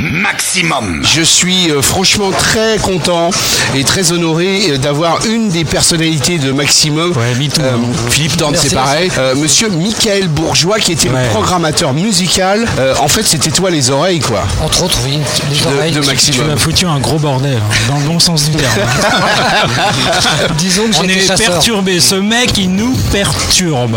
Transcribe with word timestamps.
maximum. 0.00 1.02
Je 1.04 1.22
suis 1.22 1.70
euh, 1.70 1.80
franchement 1.82 2.30
très 2.30 2.78
content 2.78 3.30
et 3.74 3.84
très 3.84 4.12
honoré 4.12 4.70
euh, 4.70 4.78
d'avoir 4.78 5.24
une 5.26 5.48
des 5.48 5.64
personnalités 5.64 6.38
de 6.38 6.52
Maximum. 6.52 7.12
Ouais, 7.12 7.34
me 7.34 7.48
too, 7.48 7.60
Euh. 7.62 7.76
Philippe 8.10 8.42
c'est 8.54 8.74
pareil. 8.74 9.10
Euh, 9.18 9.34
Monsieur 9.36 9.68
Michael 9.68 10.28
Bourgeois, 10.28 10.78
qui 10.78 10.92
était 10.92 11.08
Ouais. 11.08 11.24
le 11.24 11.28
programmateur 11.30 11.92
musical. 11.92 12.66
Euh, 12.78 12.94
en 13.00 13.08
fait, 13.08 13.22
c'était 13.24 13.50
toi 13.50 13.70
les 13.70 13.90
oreilles, 13.90 14.20
quoi. 14.20 14.44
Entre 14.64 14.82
autres, 14.84 14.98
oui, 15.04 15.18
les 15.50 15.58
De, 15.60 15.66
oreilles. 15.76 15.92
de 15.92 16.00
Tu 16.00 16.06
Maximum. 16.06 16.46
m'as 16.48 16.56
foutu 16.56 16.86
un 16.86 16.98
gros 16.98 17.18
bordel, 17.18 17.56
hein, 17.58 17.74
dans 17.88 17.98
le 17.98 18.04
bon 18.04 18.18
sens 18.18 18.44
du 18.50 18.56
terme. 18.56 18.72
Disons 20.58 20.88
que 20.88 20.96
On 20.98 21.02
est 21.04 21.20
chasseur. 21.20 21.46
perturbé. 21.52 22.00
Ce 22.00 22.14
mec, 22.14 22.56
il 22.56 22.70
nous 22.72 22.94
perturbe. 23.12 23.96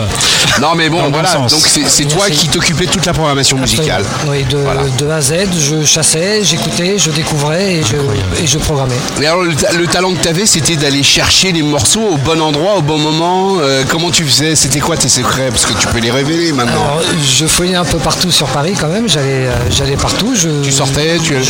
Non, 0.62 0.76
mais 0.76 0.90
bon, 0.90 0.98
Dans 1.00 1.06
le 1.06 1.12
bon 1.12 1.20
voilà. 1.20 1.30
sens. 1.32 1.52
Donc, 1.52 1.62
c'est 1.88 2.06
toi 2.06 2.30
qui 2.30 2.48
t'occupais 2.48 2.86
de 2.86 2.92
toute 2.92 3.06
la 3.06 3.14
programmation 3.14 3.58
musicale. 3.58 4.04
Oui, 4.28 4.44
de, 4.46 4.58
Voilà. 4.58 4.84
de 4.98 5.10
A 5.10 5.16
à 5.16 5.22
Z, 5.22 5.34
je 5.60 5.84
chassais, 5.88 6.44
j'écoutais, 6.44 6.98
je 7.00 7.10
découvrais 7.12 7.76
et 7.76 7.84
je, 7.84 7.96
et 8.44 8.48
je 8.48 8.58
programmais. 8.60 8.96
Et 9.22 9.26
alors, 9.26 9.42
le, 9.44 9.56
ta- 9.56 9.72
le 9.72 9.88
talent 9.88 10.12
que 10.14 10.22
tu 10.22 10.28
avais, 10.28 10.46
c'était 10.46 10.76
d'aller 10.76 11.02
chercher 11.04 11.52
les 11.52 11.64
morceaux 11.64 12.02
au 12.12 12.18
bon 12.18 12.40
endroit, 12.42 12.76
au 12.78 12.82
bon 12.82 13.00
moment. 13.00 13.58
Euh, 13.60 13.84
comment 13.90 14.12
tu 14.12 14.24
faisais 14.26 14.56
C'était 14.56 14.80
quoi 14.80 14.98
tes 14.98 15.10
secrets? 15.10 15.50
Parce 15.50 15.66
que 15.66 15.74
tu 15.74 15.88
peux 15.88 16.00
les 16.00 16.12
révéler 16.12 16.52
maintenant. 16.52 16.84
Alors, 16.84 17.02
je 17.26 17.46
fouillais 17.48 17.76
un 17.76 17.86
peu 17.86 17.98
partout 17.98 18.32
sur 18.32 18.48
Paris 18.48 18.74
quand 18.80 18.88
même, 18.90 19.08
j'allais 19.10 19.48
euh, 19.48 19.56
j'allais 19.72 19.96
partout. 19.98 20.34
Je, 20.36 20.62
tu 20.64 20.72
sortais, 20.72 21.18
tu, 21.24 21.34
Ouais, 21.36 21.42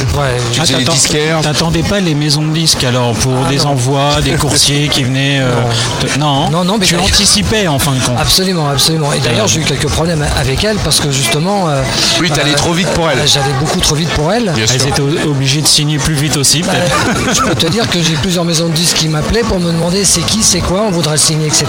tu 0.54 0.60
Ah, 0.60 0.66
faisais 0.66 0.78
les 0.78 0.86
disquaires. 0.86 1.42
T'attendais 1.42 1.84
pas 1.84 2.00
les 2.00 2.16
maisons 2.16 2.44
de 2.44 2.54
disques 2.54 2.84
alors 2.84 3.14
pour 3.14 3.34
des 3.50 3.58
non. 3.58 3.68
envois, 3.72 4.22
des 4.24 4.32
coursiers 4.36 4.88
qui 4.88 5.04
venaient. 5.04 5.40
euh, 5.42 5.52
te- 6.00 6.20
non. 6.20 6.50
Non, 6.50 6.64
non, 6.64 6.78
mais 6.78 6.86
tu 6.86 6.96
anticipais 6.96 7.68
en 7.68 7.80
fin 7.80 7.92
de 7.94 8.00
compte. 8.00 8.18
Absolument, 8.20 8.70
absolument. 8.70 9.12
Et 9.14 9.20
d'ailleurs, 9.20 9.48
j'ai 9.48 9.60
eu 9.62 9.64
quelques 9.64 9.88
problèmes 9.90 10.26
avec 10.40 10.64
elle 10.64 10.78
parce 10.78 11.00
que 11.00 11.12
justement. 11.12 11.70
euh, 11.70 11.82
Oui, 12.22 12.30
t'allais 12.30 12.54
trop 12.54 12.74
vite 12.74 12.90
pour 12.90 13.10
elle. 13.10 13.20
J'allais 13.28 13.54
beaucoup 13.60 13.80
trop 13.80 13.96
vite 13.96 14.10
pour 14.18 14.34
elle. 14.34 14.52
Bien 14.56 14.66
sûr. 14.66 14.76
Elles 14.82 14.88
étaient 14.90 15.28
obligées 15.28 15.62
de 15.62 15.68
signer 15.68 15.98
plus 16.00 16.16
vite 16.16 16.38
aussi. 16.38 16.64
Euh, 16.64 17.34
je 17.34 17.42
peux 17.42 17.54
te 17.56 17.68
dire 17.68 17.88
que 17.90 18.02
j'ai 18.02 18.16
plusieurs 18.16 18.44
maisons 18.46 18.68
de 18.68 18.74
disques 18.74 18.98
qui 18.98 19.08
m'appelaient 19.08 19.42
pour 19.44 19.60
me 19.60 19.72
demander 19.72 20.04
c'est 20.04 20.22
qui, 20.22 20.42
c'est 20.42 20.60
quoi, 20.60 20.82
on 20.88 20.92
voudrait 20.92 21.14
le 21.14 21.20
signer, 21.20 21.46
etc. 21.48 21.66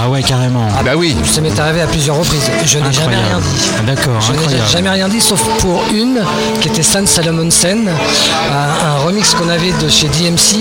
Ah 0.00 0.08
ouais, 0.08 0.22
carrément. 0.22 0.66
Bah 0.84 0.92
oui. 0.96 1.16
Ça 1.24 1.40
m'est 1.40 1.58
arrivé 1.58 1.80
à 1.82 1.86
plusieurs 1.86 2.16
reprises. 2.16 2.50
Je 2.66 2.78
n'ai 2.78 2.92
jamais 2.92 3.14
rien 3.16 3.36
Incroyable. 3.38 3.44
dit. 3.54 3.70
Ah, 3.78 3.82
D'accord, 3.86 4.20
Je 4.20 4.32
n'ai 4.32 4.66
jamais 4.70 4.90
rien 4.90 5.08
dit 5.08 5.20
sauf 5.20 5.42
pour 5.60 5.82
une 5.94 6.20
qui 6.60 6.68
était 6.68 6.82
Stan 6.82 7.06
Salomon 7.06 7.50
Sen, 7.50 7.88
un, 7.88 8.86
un 8.88 8.96
remix 8.98 9.34
qu'on 9.34 9.48
avait 9.48 9.72
de 9.72 9.88
chez 9.88 10.08
DMC. 10.08 10.58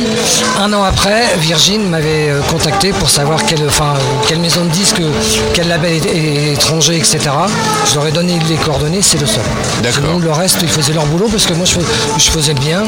Un 0.59 0.71
an 0.73 0.83
après, 0.83 1.23
Virgin 1.39 1.89
m'avait 1.89 2.29
euh, 2.29 2.41
contacté 2.51 2.91
pour 2.93 3.09
savoir 3.09 3.43
quelle, 3.45 3.65
enfin, 3.65 3.93
euh, 3.95 3.99
quelle 4.27 4.39
maison 4.39 4.63
de 4.65 4.69
disques, 4.69 5.01
quel 5.53 5.67
label 5.67 5.93
étranger, 6.05 6.97
etc. 6.97 7.19
Je 7.89 7.95
leur 7.95 8.05
ai 8.07 8.11
donné 8.11 8.37
les 8.47 8.55
coordonnées, 8.57 9.01
c'est 9.01 9.19
le 9.19 9.25
seul. 9.25 9.43
D'accord. 9.81 10.19
Le 10.19 10.31
reste, 10.31 10.59
ils 10.61 10.67
faisaient 10.69 10.93
leur 10.93 11.05
boulot 11.07 11.27
parce 11.31 11.45
que 11.45 11.53
moi, 11.53 11.65
je, 11.65 11.73
fais- 11.73 11.85
je 12.17 12.29
faisais 12.29 12.53
le 12.53 12.59
bien. 12.59 12.83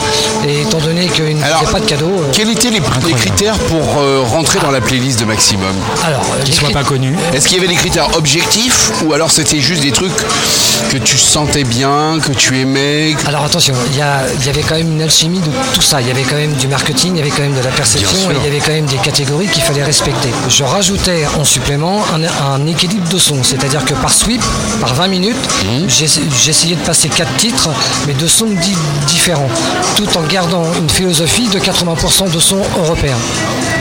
Et 0.48 0.62
étant 0.62 0.80
donné 0.80 1.06
ne 1.08 1.44
Alors, 1.44 1.60
faisaient 1.62 1.72
pas 1.72 1.80
de 1.80 1.86
cadeaux. 1.86 2.06
euh, 2.20 2.30
Quels 2.34 2.50
étaient 2.50 2.70
les, 2.70 2.82
les 3.08 3.14
critères 3.14 3.58
pour 3.58 3.98
euh, 4.00 4.22
rentrer 4.24 4.60
dans 4.60 4.72
la 4.72 4.82
playlist 4.82 5.20
de 5.20 5.26
Maximum 5.26 5.76
alors, 6.06 6.22
euh, 6.38 6.44
Qu'ils 6.44 6.54
soient 6.54 6.70
pas 6.70 6.84
connus. 6.84 7.16
Est-ce 7.34 7.48
qu'il 7.48 7.58
y 7.58 7.60
avait 7.60 7.70
des 7.70 7.76
critères 7.76 8.16
objectifs 8.18 8.92
ou 9.06 9.14
alors 9.14 9.32
c'était 9.32 9.60
juste 9.60 9.82
des 9.82 9.92
trucs 9.92 10.12
que 10.90 10.98
tu 10.98 11.18
sentais 11.18 11.64
bien, 11.64 12.20
que 12.26 12.32
tu 12.34 12.60
aimais 12.60 13.16
Alors 13.28 13.44
attention, 13.46 13.74
il 13.92 13.98
y, 13.98 14.02
avait 14.50 14.62
quand 14.62 14.76
même 14.76 14.92
une 14.92 15.02
alchimie 15.02 15.40
de 15.40 15.50
tout 15.74 15.82
ça. 15.82 16.02
Il 16.02 16.08
y 16.08 16.12
avait 16.12 16.24
quand 16.24 16.36
même 16.36 16.54
du 16.54 16.68
marketing, 16.68 17.14
il 17.16 17.18
y 17.18 17.22
avait 17.22 17.30
quand 17.32 17.42
même 17.44 17.54
de 17.56 17.64
la 17.64 17.70
perception, 17.72 18.32
et 18.32 18.36
il 18.38 18.44
y 18.44 18.48
avait 18.48 18.60
quand 18.60 18.72
même 18.74 18.86
des 18.86 18.98
catégories 18.98 19.48
qu'il 19.48 19.64
fallait 19.64 19.84
respecter. 19.84 20.30
Je 20.50 20.64
rajoutais 20.64 21.26
en 21.40 21.44
supplément 21.44 22.04
un, 22.14 22.24
un 22.54 22.68
équilibre 22.68 23.08
de 23.10 23.18
son, 23.18 23.44
c'est-à-dire 23.44 23.84
que 23.86 23.94
par 23.94 24.14
sweep, 24.14 24.42
par 24.82 24.94
20 24.94 25.08
minutes, 25.08 25.38
Mhm. 25.66 25.90
j'essa- 25.90 26.22
j'essayais 26.44 26.76
de 26.76 26.82
passer 26.82 27.10
quatre 27.10 27.36
titres, 27.38 27.70
mais 28.08 28.14
de 28.14 28.28
sons 28.34 28.48
di- 28.48 28.76
différents, 29.08 29.50
tout 29.96 30.08
en 30.18 30.22
gardant 30.24 30.64
une 30.82 30.90
philosophie 30.90 31.48
de 31.50 31.60
80% 31.60 32.32
de 32.34 32.40
sons 32.40 32.62
européens. 32.78 33.18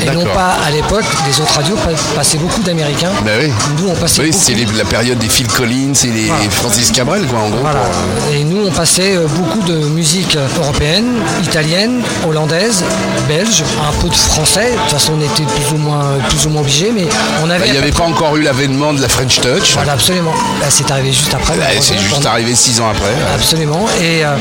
Et 0.04 0.10
non 0.10 0.24
pas 0.34 0.56
à 0.66 0.70
l'époque, 0.70 1.04
les 1.28 1.40
autres 1.40 1.54
radios 1.54 1.76
pa- 1.76 1.90
passaient 2.16 2.36
beaucoup 2.38 2.60
d'américains. 2.62 3.12
Bah 3.24 3.30
oui. 3.40 3.50
Nous, 3.78 3.88
on 3.88 3.94
passait 3.94 4.22
Oui, 4.22 4.32
c'est 4.32 4.54
la 4.76 4.84
période 4.84 5.18
des 5.18 5.28
Phil 5.28 5.46
Collins 5.46 5.92
et 6.04 6.06
les 6.08 6.26
Voilà. 6.26 6.50
Francis 6.50 6.90
Cabrel, 6.90 7.24
quoi, 7.26 7.38
en 7.40 7.48
gros. 7.50 7.60
Voilà. 7.60 7.80
pour- 7.80 8.34
Et 8.34 8.42
nous, 8.44 8.66
on 8.66 8.70
passait 8.72 9.16
euh, 9.16 9.26
beaucoup 9.28 9.60
de 9.62 9.74
musique 9.74 10.36
européenne, 10.58 11.06
italienne, 11.44 12.02
hollandaise, 12.26 12.82
belge, 13.28 13.62
un 13.88 13.92
peu 14.02 14.08
de 14.08 14.14
français. 14.14 14.72
De 14.72 14.76
toute 14.80 14.90
façon, 14.90 15.12
on 15.16 15.20
était 15.20 15.44
plus 15.44 15.72
ou 15.74 15.78
moins, 15.78 16.18
plus 16.28 16.46
ou 16.46 16.50
moins 16.50 16.62
obligés, 16.62 16.90
mais 16.94 17.06
on 17.44 17.48
avait. 17.50 17.60
Bah, 17.60 17.64
Il 17.68 17.72
n'y 17.72 17.78
avait 17.78 17.92
pas 17.92 18.04
encore 18.04 18.36
eu 18.36 18.42
l'avènement 18.42 18.92
de 18.92 19.00
la 19.00 19.08
French 19.08 19.40
Touch. 19.40 19.74
Voilà, 19.74 19.92
absolument. 19.92 20.32
C'est 20.68 20.90
arrivé 20.90 21.12
juste 21.12 21.32
après. 21.32 21.54
C'est 21.80 21.98
juste 21.98 22.26
arrivé 22.26 22.54
six 22.56 22.80
ans 22.80 22.88
après. 22.90 23.14
Absolument. 23.34 23.86
Et 24.00 24.24
euh, 24.24 24.34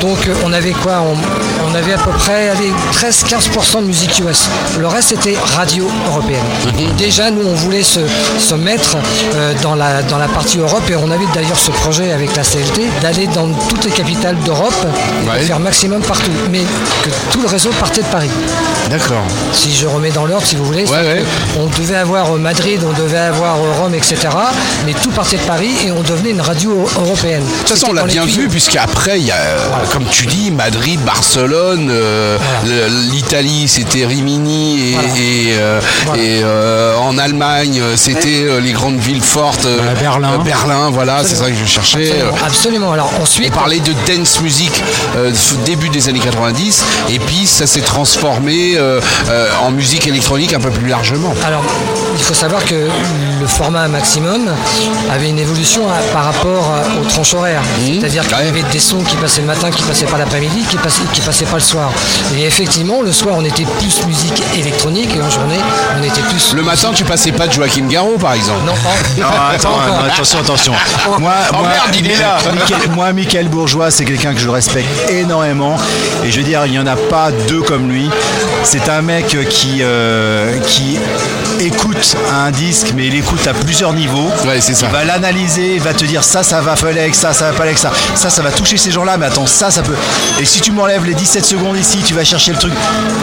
donc, 0.00 0.18
euh, 0.28 0.34
on 0.44 0.52
avait 0.52 0.72
quoi 0.72 1.02
on, 1.02 1.16
on 1.70 1.74
avait 1.74 1.92
à 1.94 1.98
peu 1.98 2.10
près 2.12 2.48
allez, 2.50 2.72
13-15% 2.92 3.80
de 3.82 3.86
musique 3.86 4.18
US. 4.20 4.48
Le 4.78 4.86
reste 4.86 5.12
était 5.12 5.36
radio 5.56 5.88
européenne. 6.06 6.44
Mhm. 6.66 6.96
Déjà, 6.96 7.30
nous, 7.30 7.42
on 7.46 7.54
voulait 7.54 7.82
se, 7.82 8.00
se 8.38 8.54
mettre 8.54 8.96
euh, 9.34 9.52
dans, 9.62 9.74
la, 9.74 10.02
dans 10.02 10.18
la 10.18 10.28
partie 10.28 10.58
Europe 10.58 10.88
et 10.90 10.96
on 10.96 11.10
avait 11.10 11.26
d'ailleurs 11.34 11.58
ce 11.58 11.70
projet 11.70 12.12
avec 12.12 12.34
la 12.36 12.42
CLT 12.42 12.82
d'aller 13.02 13.26
dans 13.28 13.48
toutes 13.68 13.84
les 13.84 13.90
capitales 13.90 14.36
d'Europe 14.44 14.74
et 15.24 15.28
Ouais. 15.28 15.40
faire 15.40 15.58
maximum 15.58 16.02
partout. 16.02 16.30
Mais 16.50 16.60
que 17.02 17.10
tout 17.32 17.40
le 17.40 17.48
réseau 17.48 17.70
partait 17.80 18.02
de 18.02 18.06
Paris. 18.08 18.30
D'accord. 18.90 19.24
Si 19.52 19.74
je 19.74 19.86
remets 19.86 20.10
dans 20.10 20.26
l'ordre, 20.26 20.46
si 20.46 20.56
vous 20.56 20.64
voulez, 20.64 20.84
Ouais, 20.84 20.90
ouais. 20.98 21.24
on 21.58 21.66
devait 21.80 21.96
avoir 21.96 22.32
euh, 22.34 22.38
Madrid, 22.38 22.80
on 22.86 22.92
devait 22.92 23.18
avoir 23.18 23.56
Rome, 23.80 23.94
etc. 23.94 24.16
Mais 24.84 24.92
tout 24.92 25.10
partait 25.10 25.36
de 25.36 25.42
Paris 25.42 25.74
et 25.86 25.90
on 25.92 26.02
devenait 26.02 26.30
une 26.30 26.40
radio 26.40 26.86
européenne. 26.96 27.42
De 27.44 27.58
toute 27.60 27.68
façon, 27.70 27.86
on 27.90 27.92
l'a 27.94 28.04
bien 28.04 28.24
vu, 28.26 28.48
puisqu'après, 28.48 29.18
il 29.18 29.26
y 29.26 29.30
a, 29.32 29.36
euh, 29.44 29.58
comme 29.92 30.04
tu 30.06 30.26
dis, 30.26 30.50
Madrid, 30.50 31.00
Barcelone, 31.00 31.88
euh, 31.90 32.38
Voilà. 32.64 32.88
l'Italie, 33.12 33.68
c'était 33.68 34.06
Rimini, 34.06 34.90
et, 34.90 34.94
Voilà. 34.94 35.08
et, 35.08 35.54
euh, 35.58 35.80
Voilà. 36.06 36.22
et, 36.22 36.40
euh, 36.42 36.96
en 36.98 37.18
Allemagne, 37.18 37.80
c'était 37.96 38.46
les 38.60 38.72
grandes 38.72 38.98
villes 38.98 39.22
fortes. 39.22 39.66
Berlin. 40.00 40.32
euh, 40.34 40.38
Berlin, 40.44 40.90
voilà, 40.90 41.22
c'est 41.24 41.36
ça 41.36 41.50
que 41.50 41.56
je 41.56 41.64
cherchais. 41.64 42.10
Absolument, 42.10 42.36
absolument. 42.46 42.92
Alors 42.92 43.10
On 43.18 43.22
ensuite, 43.22 43.52
parlait 43.52 43.80
de 43.80 43.92
dance 44.06 44.40
music 44.40 44.72
euh, 45.16 45.30
début 45.64 45.88
des 45.88 46.08
années 46.08 46.18
90 46.20 46.84
et 47.10 47.18
puis 47.18 47.46
ça 47.46 47.66
s'est 47.66 47.80
transformé 47.80 48.74
euh, 48.76 49.00
euh, 49.28 49.48
en 49.62 49.70
musique 49.70 50.06
électronique 50.06 50.52
un 50.54 50.60
peu 50.60 50.70
plus 50.70 50.88
largement. 50.88 51.34
alors, 51.46 51.62
il 52.16 52.22
faut 52.22 52.34
savoir 52.34 52.64
que 52.64 52.74
le 53.40 53.46
format 53.46 53.88
maximum 53.88 54.46
avait 55.12 55.28
une 55.28 55.38
évolution 55.38 55.82
par 56.12 56.24
rapport 56.24 56.70
aux 57.00 57.04
tranches 57.08 57.34
horaires. 57.34 57.62
C'est-à-dire 57.84 58.26
qu'il 58.26 58.46
y 58.46 58.48
avait 58.48 58.62
des 58.72 58.78
sons 58.78 59.02
qui 59.02 59.16
passaient 59.16 59.33
le 59.40 59.46
matin, 59.46 59.70
qui 59.70 59.82
passaient 59.82 60.06
pas 60.06 60.18
l'après-midi, 60.18 60.64
qui 60.68 60.76
passaient, 60.76 61.02
qui 61.12 61.20
passaient 61.20 61.44
pas 61.46 61.54
le 61.56 61.60
soir. 61.60 61.90
Et 62.36 62.44
effectivement, 62.46 63.02
le 63.02 63.12
soir, 63.12 63.34
on 63.38 63.44
était 63.44 63.64
plus 63.78 64.04
musique 64.06 64.42
électronique 64.56 65.10
et 65.16 65.22
en 65.22 65.30
journée, 65.30 65.58
on 65.98 66.02
était 66.02 66.20
plus. 66.22 66.52
Le 66.54 66.62
matin, 66.62 66.90
tu 66.94 67.04
passais 67.04 67.32
pas 67.32 67.46
de 67.46 67.52
Joachim 67.52 67.86
Garraud 67.88 68.18
par 68.18 68.34
exemple. 68.34 68.60
Non, 68.66 68.72
attends, 69.54 69.70
non, 69.70 70.04
attention, 70.12 70.38
attention. 70.40 70.72
Moi, 71.18 71.32
Oh 71.50 71.56
moi, 71.58 71.68
merde, 71.68 71.96
il 71.98 72.10
est 72.10 72.16
là. 72.18 72.38
Michael- 72.54 72.90
moi, 72.94 73.12
Michael 73.12 73.48
Bourgeois, 73.48 73.90
c'est 73.90 74.04
quelqu'un 74.04 74.34
que 74.34 74.40
je 74.40 74.48
respecte 74.48 74.88
énormément. 75.10 75.76
Et 76.24 76.30
je 76.30 76.38
veux 76.38 76.44
dire, 76.44 76.64
il 76.66 76.72
n'y 76.72 76.78
en 76.78 76.86
a 76.86 76.96
pas 76.96 77.30
deux 77.48 77.62
comme 77.62 77.90
lui. 77.90 78.10
C'est 78.62 78.88
un 78.88 79.02
mec 79.02 79.36
qui, 79.50 79.78
euh, 79.82 80.58
qui 80.60 80.98
écoute 81.60 82.16
un 82.32 82.50
disque, 82.50 82.88
mais 82.96 83.06
il 83.06 83.14
écoute 83.14 83.46
à 83.46 83.54
plusieurs 83.54 83.92
niveaux. 83.92 84.28
Ouais, 84.46 84.60
c'est 84.60 84.74
ça. 84.74 84.86
Il 84.86 84.92
va 84.92 85.04
l'analyser, 85.04 85.74
il 85.76 85.80
va 85.80 85.94
te 85.94 86.04
dire 86.04 86.22
ça, 86.24 86.42
ça 86.42 86.60
va 86.60 86.74
pas 86.74 86.88
avec 86.88 87.14
ça, 87.14 87.32
ça 87.32 87.50
va 87.50 87.56
pas 87.56 87.64
avec 87.64 87.78
ça. 87.78 87.90
Ça, 88.14 88.30
ça 88.30 88.42
va 88.42 88.50
toucher 88.50 88.76
ces 88.76 88.90
gens-là, 88.90 89.16
mais 89.16 89.26
attends, 89.26 89.46
ça, 89.46 89.70
ça 89.70 89.82
peut. 89.82 89.94
Et 90.40 90.44
si 90.44 90.60
tu 90.60 90.72
m'enlèves 90.72 91.04
les 91.04 91.14
17 91.14 91.44
secondes 91.44 91.76
ici, 91.78 91.98
tu 92.04 92.14
vas 92.14 92.24
chercher 92.24 92.52
le 92.52 92.58
truc. 92.58 92.72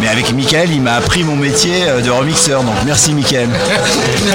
Mais 0.02 0.08
avec 0.08 0.34
Michael, 0.34 0.72
il 0.72 0.82
m'a 0.82 0.94
appris 0.96 1.24
mon 1.24 1.36
métier 1.36 1.84
euh, 1.88 2.02
de 2.02 2.10
remixeur. 2.10 2.64
Donc 2.64 2.76
merci, 2.86 3.14
Michael. 3.14 3.50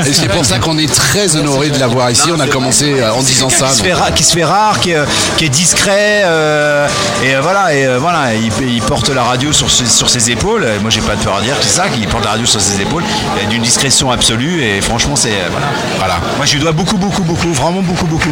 Et 0.06 0.12
c'est 0.12 0.28
pour 0.28 0.44
ça 0.44 0.58
qu'on 0.58 0.78
est 0.78 0.92
très 0.92 1.36
honoré 1.36 1.70
de 1.70 1.78
l'avoir 1.78 2.10
ici. 2.10 2.28
On 2.34 2.40
a 2.40 2.46
commencé 2.46 3.00
euh, 3.00 3.12
en 3.12 3.22
disant 3.22 3.48
ça. 3.48 3.66
qui 3.68 3.76
se, 3.76 3.82
fait 3.82 3.92
ra- 3.94 4.10
qui 4.12 4.24
se 4.24 4.32
fait 4.34 4.44
rare, 4.44 4.80
qui 4.80 4.90
est, 4.92 4.98
qui 5.36 5.44
est 5.46 5.48
discret, 5.48 6.22
euh, 6.24 6.86
et 7.24 7.34
voilà, 7.40 7.74
et 7.74 7.96
voilà, 7.98 8.34
il, 8.34 8.52
il 8.68 8.82
porte 8.82 9.08
la 9.08 9.22
radio 9.22 9.52
sur 9.52 9.70
ses, 9.70 9.86
sur 9.86 10.08
ses 10.10 10.30
épaules. 10.30 10.66
Moi, 10.80 10.90
j'ai 10.90 11.00
pas 11.00 11.16
de 11.16 11.22
peur 11.22 11.36
à 11.36 11.40
dire, 11.40 11.54
c'est 11.60 11.68
ça, 11.68 11.88
qu'il 11.88 12.06
porte 12.08 12.24
la 12.24 12.30
radio 12.32 12.46
sur 12.46 12.60
ses 12.60 12.80
épaules. 12.80 13.02
Il 13.40 13.46
a 13.46 13.48
d'une 13.50 13.62
discrétion 13.62 13.85
absolue, 14.10 14.62
et 14.62 14.80
franchement, 14.80 15.16
c'est 15.16 15.30
euh, 15.30 15.48
voilà. 15.50 15.66
Voilà. 15.98 16.14
Moi, 16.36 16.46
je 16.46 16.54
lui 16.54 16.60
dois 16.60 16.72
beaucoup, 16.72 16.96
beaucoup, 16.96 17.22
beaucoup, 17.22 17.52
vraiment 17.52 17.82
beaucoup, 17.82 18.06
beaucoup. 18.06 18.30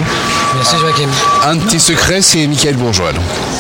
Merci 0.57 0.77
Joachim. 0.81 1.09
Un 1.47 1.57
de 1.57 1.65
tes 1.65 1.79
secrets, 1.79 2.23
c'est 2.23 2.47
Michael 2.47 2.77
Bourgeois. 2.77 3.11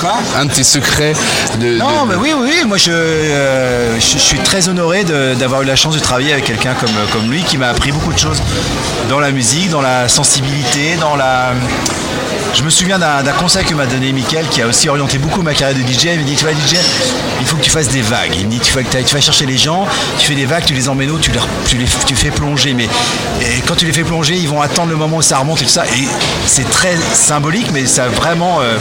Quoi? 0.00 0.14
Un 0.38 0.46
de 0.46 0.50
tes 0.52 0.64
secrets 0.64 1.14
de. 1.60 1.76
Non, 1.78 2.04
de- 2.04 2.08
mais 2.10 2.14
oui, 2.16 2.32
oui, 2.38 2.50
oui, 2.62 2.68
moi 2.68 2.76
je, 2.76 2.90
euh, 2.90 3.94
je, 4.00 4.12
je 4.14 4.18
suis 4.18 4.38
très 4.38 4.68
honoré 4.68 5.04
d'avoir 5.38 5.62
eu 5.62 5.66
la 5.66 5.76
chance 5.76 5.94
de 5.94 6.00
travailler 6.00 6.32
avec 6.32 6.44
quelqu'un 6.44 6.74
comme, 6.74 6.90
comme 7.12 7.30
lui 7.30 7.42
qui 7.42 7.56
m'a 7.58 7.68
appris 7.68 7.92
beaucoup 7.92 8.12
de 8.12 8.18
choses 8.18 8.40
dans 9.08 9.20
la 9.20 9.30
musique, 9.30 9.70
dans 9.70 9.80
la 9.82 10.08
sensibilité, 10.08 10.96
dans 11.00 11.16
la 11.16 11.52
je 12.54 12.62
me 12.62 12.70
souviens 12.70 12.98
d'un 12.98 13.22
conseil 13.38 13.64
que 13.64 13.74
m'a 13.74 13.86
donné 13.86 14.12
Mickaël 14.12 14.46
qui 14.50 14.62
a 14.62 14.66
aussi 14.66 14.88
orienté 14.88 15.18
beaucoup 15.18 15.42
ma 15.42 15.54
carrière 15.54 15.76
de 15.78 15.82
DJ. 15.92 16.04
Il 16.04 16.18
m'a 16.18 16.22
dit 16.24 16.34
Tu 16.36 16.44
vois, 16.44 16.52
DJ, 16.54 16.76
il 17.40 17.46
faut 17.46 17.56
que 17.56 17.62
tu 17.62 17.70
fasses 17.70 17.88
des 17.88 18.00
vagues. 18.02 18.32
Il 18.38 18.46
me 18.46 18.50
dit 18.50 18.60
Tu, 18.60 18.70
faut 18.72 18.78
que 18.78 18.84
t'ailles- 18.84 19.04
tu 19.04 19.14
vas 19.14 19.20
chercher 19.20 19.46
les 19.46 19.58
gens, 19.58 19.86
tu 20.18 20.26
fais 20.26 20.34
des 20.34 20.46
vagues, 20.46 20.64
tu 20.64 20.72
les 20.74 20.88
emmènes 20.88 21.10
haut, 21.10 21.18
tu 21.18 21.30
les, 21.32 21.38
tu 21.66 21.76
les 21.76 21.86
tu 22.06 22.14
fais 22.14 22.30
plonger. 22.30 22.74
Mais 22.74 22.84
et 22.84 23.60
quand 23.66 23.74
tu 23.74 23.86
les 23.86 23.92
fais 23.92 24.04
plonger, 24.04 24.34
ils 24.36 24.48
vont 24.48 24.60
attendre 24.62 24.90
le 24.90 24.96
moment 24.96 25.16
où 25.18 25.22
ça 25.22 25.38
remonte 25.38 25.60
et 25.62 25.64
tout 25.64 25.70
ça. 25.70 25.84
Et 25.86 26.06
c'est 26.46 26.68
très 26.70 26.96
symbolique, 27.12 27.66
mais 27.72 27.86
ça 27.86 28.04
a 28.04 28.08
vraiment 28.08 28.60
euh, 28.60 28.76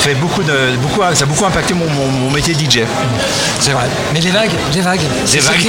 fait 0.00 0.14
beaucoup 0.14 0.42
de. 0.42 0.76
Beaucoup, 0.80 1.00
ça 1.14 1.22
a 1.24 1.26
beaucoup 1.26 1.46
impacté 1.46 1.74
mon, 1.74 1.88
mon- 1.88 2.08
mon 2.10 2.30
métier 2.30 2.54
de 2.54 2.60
DJ. 2.60 2.80
C'est 3.60 3.70
vrai. 3.72 3.84
Mais 4.12 4.20
les 4.20 4.30
vagues, 4.30 4.50
les 4.74 4.80
vagues. 4.80 5.00
c'est 5.26 5.38
vagues. 5.40 5.56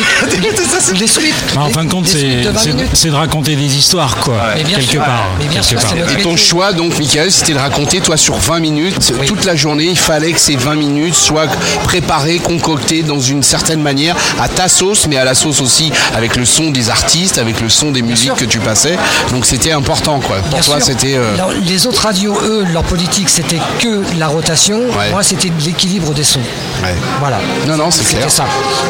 Ça, 0.74 0.80
suites. 1.08 1.34
Mais 1.56 1.62
en 1.62 1.70
fin 1.70 1.84
de 1.86 1.90
compte, 1.92 2.08
c'est 2.08 2.42
de 2.42 2.50
20 2.50 2.58
c'est- 2.60 2.74
minutes. 2.74 2.90
c'est 2.94 3.10
de 3.10 3.16
raconter 3.16 3.56
des 3.56 3.76
histoires, 3.78 4.16
quoi. 4.18 4.36
Mais 4.56 4.64
bien 4.64 4.78
quelque 4.78 4.90
sûr, 4.92 5.04
part. 5.04 5.26
mais 5.38 5.46
bien 5.46 5.62
quelque 5.62 5.80
sûr, 5.82 5.90
part. 5.90 6.20
Et 6.20 6.22
ton 6.24 6.36
choix, 6.38 6.74
donc, 6.74 6.98
Michael, 6.98 7.32
de 7.52 7.60
raconter, 7.60 8.00
toi, 8.00 8.16
sur 8.16 8.36
20 8.38 8.60
minutes, 8.62 9.12
Oui. 9.20 9.26
toute 9.26 9.44
la 9.44 9.56
journée, 9.58 9.84
il 9.86 9.98
fallait 10.00 10.32
que 10.32 10.40
ces 10.40 10.56
20 10.56 10.76
minutes 10.76 11.16
soient 11.16 11.48
préparées, 11.84 12.38
concoctées 12.40 13.04
dans 13.04 13.20
une 13.20 13.44
certaine 13.44 13.82
manière, 13.82 14.16
à 14.40 14.48
ta 14.48 14.70
sauce, 14.70 15.08
mais 15.10 15.18
à 15.18 15.26
la 15.26 15.36
sauce 15.36 15.60
aussi 15.60 15.92
avec 16.16 16.38
le 16.38 16.46
son 16.46 16.72
des 16.72 16.90
artistes, 16.90 17.38
avec 17.38 17.60
le 17.60 17.68
son 17.68 17.92
des 17.92 18.02
musiques 18.02 18.28
sûr. 18.28 18.36
que 18.36 18.46
tu 18.46 18.60
passais. 18.60 18.98
Donc 19.32 19.46
c'était 19.46 19.74
important, 19.74 20.22
quoi. 20.22 20.38
Pour 20.38 20.50
Bien 20.52 20.62
toi, 20.62 20.80
c'était. 20.80 21.16
euh, 21.18 21.36
les 21.64 21.86
autres 21.88 22.04
radios, 22.04 22.38
eux, 22.44 22.66
leur 22.72 22.84
politique, 22.84 23.30
c'était 23.30 23.60
que 23.80 24.02
la 24.18 24.28
rotation. 24.28 24.78
Ouais. 24.98 25.12
Moi, 25.12 25.24
c'était 25.24 25.52
l'équilibre 25.66 26.14
des 26.14 26.24
sons. 26.24 26.40
ouais. 26.84 26.96
Voilà. 27.20 27.40
Non, 27.68 27.76
non, 27.76 27.92
c'est 27.92 28.06
clair. 28.06 28.30
ça. 28.32 28.46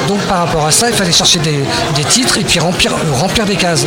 Donc, 0.07 0.19
par 0.21 0.39
rapport 0.39 0.65
à 0.67 0.71
ça, 0.71 0.89
il 0.89 0.95
fallait 0.95 1.11
chercher 1.11 1.39
des, 1.39 1.59
des 1.95 2.03
titres 2.03 2.37
et 2.37 2.43
puis 2.43 2.59
remplir, 2.59 2.91
remplir 3.13 3.45
des 3.45 3.55
cases. 3.55 3.85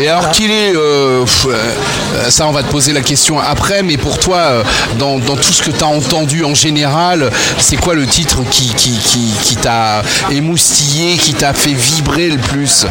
Et 0.00 0.08
alors 0.08 0.20
Voilà. 0.22 0.34
qu'il 0.34 0.50
est, 0.50 0.74
euh, 0.74 1.24
euh, 1.46 2.30
ça 2.30 2.46
on 2.46 2.52
va 2.52 2.62
te 2.62 2.70
poser 2.70 2.92
la 2.92 3.00
question 3.02 3.38
après, 3.38 3.82
mais 3.82 3.96
pour 4.02 4.18
toi, 4.18 4.36
euh, 4.38 4.62
dans, 4.98 5.18
dans 5.18 5.36
tout 5.36 5.52
ce 5.52 5.62
que 5.62 5.70
tu 5.70 5.82
as 5.82 5.86
entendu 5.86 6.44
en 6.44 6.54
général, 6.54 7.30
c'est 7.58 7.76
quoi 7.76 7.94
le 7.94 8.06
titre 8.06 8.38
qui, 8.50 8.68
qui, 8.74 8.90
qui, 8.98 9.32
qui 9.42 9.56
t'a 9.56 10.02
émoustillé, 10.30 11.16
qui 11.16 11.32
t'a 11.34 11.54
fait 11.54 11.72
vibrer 11.72 12.28
le 12.30 12.38
plus 12.38 12.86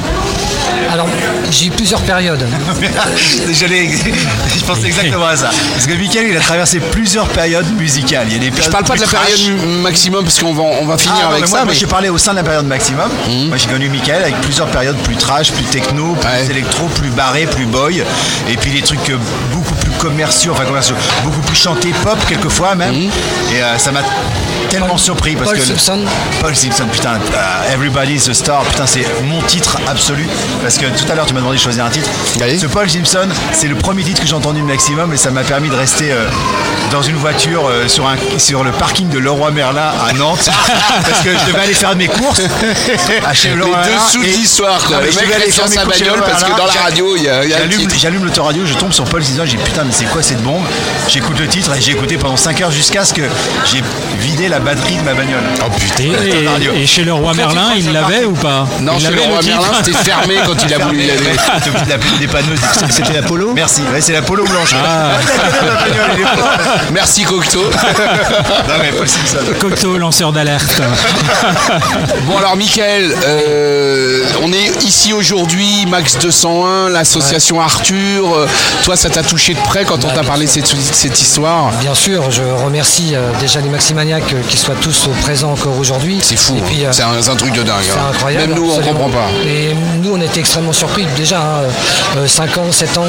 Alors, 0.92 1.08
j'ai 1.52 1.68
eu 1.68 1.70
plusieurs 1.72 2.02
périodes. 2.02 2.46
J'allais- 3.52 3.90
je 4.58 4.64
pensais 4.66 4.86
exactement 4.88 5.26
à 5.28 5.36
ça. 5.36 5.50
Parce 5.74 5.86
que 5.88 5.94
Mickaël, 5.94 6.28
il 6.30 6.38
a 6.38 6.40
traversé 6.40 6.80
plusieurs 6.80 7.28
périodes 7.28 7.70
musicales. 7.78 8.28
Il 8.30 8.34
y 8.34 8.48
a 8.48 8.50
des 8.50 8.62
Je 8.64 8.70
parle 8.70 8.84
pas 8.86 8.96
de 8.96 9.02
la 9.02 9.08
période 9.08 9.40
maximum 9.82 10.24
parce 10.24 10.40
qu'on 10.40 10.54
va, 10.54 10.64
on 10.64 10.86
va 10.86 10.98
finir 10.98 11.16
Ah, 11.20 11.24
non, 11.26 11.30
avec 11.32 11.42
mais 11.44 11.50
moi, 11.50 11.60
ça. 11.60 11.66
moi, 11.66 11.74
mais- 11.74 11.80
j'ai 11.80 11.88
parlé 11.88 12.10
au 12.10 12.18
sein 12.18 12.32
de 12.32 12.38
la 12.38 12.44
période 12.44 12.66
maximum. 12.68 13.10
Moi 13.48 13.58
j'ai 13.58 13.68
connu 13.68 13.90
Michael 13.90 14.22
avec 14.24 14.40
plusieurs 14.42 14.68
périodes 14.68 14.98
plus 14.98 15.16
trash, 15.16 15.52
plus 15.52 15.66
techno, 15.66 16.14
plus 16.16 16.30
Ouais. 16.30 16.46
électro, 16.50 16.86
plus 16.88 17.10
barré, 17.10 17.46
plus 17.48 17.66
boy. 17.66 18.04
Et 18.50 18.58
puis 18.58 18.72
des 18.72 18.82
trucs 18.82 19.12
beaucoup 19.54 19.61
commerciaux, 20.02 20.52
enfin 20.54 20.66
commerciaux, 20.66 20.96
beaucoup 21.24 21.42
plus 21.42 21.56
chantés, 21.56 21.94
pop 22.04 22.18
quelquefois 22.28 22.74
même. 22.76 22.94
Et 23.54 23.62
euh, 23.62 23.78
ça 23.78 23.92
m'a 23.92 24.02
tellement 24.70 24.98
surpris 24.98 25.36
parce 25.36 25.50
Paul 25.52 25.60
que. 25.60 25.64
le- 25.64 25.76
Simpson. 25.78 26.00
Paul 26.42 26.56
Simpson, 26.56 26.86
putain, 26.92 27.14
euh, 27.36 27.74
Everybody's 27.74 28.28
a 28.30 28.34
Star, 28.34 28.64
putain, 28.64 28.86
c'est 28.88 29.06
mon 29.24 29.42
titre 29.44 29.78
absolu. 29.88 30.28
Parce 30.62 30.78
que 30.78 30.86
tout 30.86 31.10
à 31.12 31.16
l'heure 31.16 31.26
tu 31.26 31.34
m'as 31.34 31.40
demandé 31.42 31.58
de 31.58 31.62
choisir 31.62 31.86
un 31.86 31.90
titre. 31.90 32.10
Allez. 32.42 32.58
Ce 32.58 32.66
Paul 32.66 32.90
Simpson, 32.90 33.28
c'est 33.54 33.68
le 33.68 33.76
premier 33.76 34.04
titre 34.04 34.22
que 34.22 34.28
j'ai 34.28 34.34
entendu 34.36 34.62
Maximum 34.64 35.14
et 35.14 35.18
ça 35.18 35.30
m'a 35.32 35.44
permis 35.44 35.70
de 35.70 35.76
rester 35.76 36.12
euh, 36.12 36.26
dans 36.92 37.02
une 37.04 37.16
voiture 37.18 37.68
euh, 37.68 37.88
sur, 37.88 38.08
un, 38.08 38.16
sur 38.38 38.64
le 38.64 38.72
parking 38.72 39.08
de 39.10 39.20
Leroy 39.20 39.52
Merlin 39.52 39.92
à 40.08 40.14
Nantes. 40.14 40.50
parce 41.06 41.20
que 41.22 41.30
je 41.32 41.46
devais 41.52 41.64
aller 41.64 41.74
faire 41.74 41.96
mes 41.96 42.08
courses. 42.08 42.42
à 43.26 43.34
chez 43.34 43.50
Leroy 43.56 43.76
Merlin 43.78 44.06
dessous 44.08 44.24
et- 44.24 44.28
l'histoire, 44.28 44.84
quoi. 44.86 44.98
Je 45.10 45.20
devais 45.20 45.36
aller 45.36 45.52
faire 45.52 45.68
sa 45.68 45.86
bagnole 45.86 46.22
parce 46.26 46.44
que 46.44 46.58
dans 46.58 46.66
la 46.66 46.82
radio, 46.82 47.16
il 47.18 47.24
y 47.24 47.30
a- 47.30 47.46
y 47.46 47.52
J'allume- 48.00 48.24
l'autoradio, 48.24 48.66
je 48.66 48.74
tombe 48.76 48.94
sur 48.94 49.04
Paul 49.06 49.24
Simpson, 49.24 49.44
j'ai 49.46 49.58
putain, 49.58 49.84
mais 49.84 49.91
c'est 49.92 50.06
quoi 50.06 50.22
cette 50.24 50.42
bombe 50.42 50.64
J'écoute 51.08 51.40
le 51.40 51.48
titre 51.48 51.76
et 51.76 51.82
j'ai 51.82 51.92
écouté 51.92 52.18
pendant 52.18 52.38
5 52.38 52.62
heures 52.62 52.72
jusqu'à 52.72 53.04
ce 53.06 53.14
que 53.14 53.22
j'ai 53.72 53.82
vidé 54.20 54.48
la 54.48 54.60
batterie 54.60 54.96
de 54.96 55.02
ma 55.04 55.14
bagnole. 55.14 55.44
Oh 55.66 55.70
putain. 55.78 56.04
Et, 56.04 56.48
radio. 56.48 56.72
et- 56.76 56.82
et 56.84 56.88
chez 56.88 57.04
le 57.04 57.14
roi 57.14 57.34
Merlin, 57.34 57.72
il 57.78 57.92
l'avait 57.92 58.26
ou 58.26 58.34
pas 58.34 58.68
Non, 58.80 58.94
il 58.98 59.06
chez 59.06 59.12
le 59.12 59.22
roi 59.22 59.42
Merlin, 59.44 59.68
c'était 59.84 59.98
fermé 59.98 60.36
quand 60.46 60.56
il 60.66 60.74
a 60.74 60.78
voulu 60.80 61.00
y 61.04 61.12
aller. 61.12 61.20
T'es 61.64 61.70
obligé 61.70 61.86
de 61.86 61.90
l'appeler 61.90 62.12
une 62.14 62.20
dépanneuse. 62.20 62.60
C'était 62.90 63.14
la 63.14 63.22
polo 63.24 63.54
Merci, 63.54 63.82
ouais, 63.94 64.02
c'est 64.02 64.14
la 64.14 64.22
polo 64.22 64.44
blanche. 64.46 64.74
Ah. 64.84 65.12
Fort. 65.22 66.50
Merci 66.92 67.24
Cocteau. 67.24 67.64
Non 68.68 68.76
mais 68.80 68.92
Simpson. 69.08 69.40
Cocteau, 69.60 69.98
lanceur 69.98 70.32
d'alerte. 70.32 70.82
Bon 72.28 72.38
alors 72.38 72.56
Michael, 72.56 73.14
euh, 73.26 74.24
on 74.42 74.52
est 74.54 74.84
ici 74.84 75.14
aujourd'hui, 75.14 75.86
Max 75.88 76.18
201, 76.20 76.90
l'association 76.90 77.60
Arthur. 77.62 78.34
Euh, 78.36 78.48
Toi 78.84 78.96
ça 78.96 79.10
t'a 79.10 79.24
touché 79.24 79.54
de 79.54 79.60
près 79.60 79.81
quand 79.86 80.04
on 80.06 80.10
t'a 80.10 80.24
parlé 80.24 80.46
de 80.46 80.50
cette, 80.50 81.22
histoire. 81.22 81.72
Bien 81.80 81.96
sûr, 81.96 82.30
je 82.32 82.42
remercie 82.42 83.16
euh, 83.16 83.32
déjà 83.40 83.62
les 83.62 83.70
Maximaniacs 83.70 84.34
euh, 84.34 84.42
qui 84.48 84.58
soient 84.58 84.76
tous 84.76 85.08
euh, 85.08 85.12
présents 85.22 85.52
encore 85.52 85.78
aujourd'hui. 85.78 86.20
C'est 86.22 86.36
fou, 86.36 86.56
c'est 86.92 87.04
un, 87.04 87.36
truc 87.36 87.54
de 87.54 87.64
dingue. 87.64 87.78
Hein. 87.94 88.10
Incroyable, 88.12 88.54
Même 88.54 88.60
nous, 88.60 88.72
on 88.72 88.78
ne 88.78 88.84
comprend 88.84 89.10
pas. 89.10 89.28
Et 89.46 89.74
nous, 90.02 90.14
on 90.14 90.22
était 90.22 90.40
extrêmement 90.40 90.74
surpris 90.74 91.06
déjà, 91.16 91.40
hein, 91.40 92.28
5 92.28 92.58
ans, 92.58 92.72
7 92.72 92.98
ans, 92.98 93.06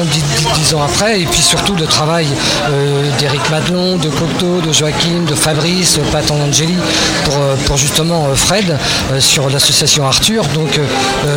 10, 0.55 0.73
ans 0.73 0.83
après, 0.83 1.21
et 1.21 1.25
puis 1.25 1.41
surtout 1.41 1.75
le 1.75 1.85
travail 1.85 2.27
d'Éric 3.19 3.49
Madelon, 3.49 3.97
de 3.97 4.09
Cocteau, 4.09 4.61
de 4.61 4.71
Joachim, 4.71 5.25
de 5.27 5.35
Fabrice, 5.35 5.99
Pat 6.11 6.29
Angeli, 6.31 6.75
pour, 7.65 7.77
justement 7.77 8.27
Fred, 8.35 8.77
sur 9.19 9.49
l'association 9.49 10.05
Arthur. 10.05 10.45
Donc 10.53 10.79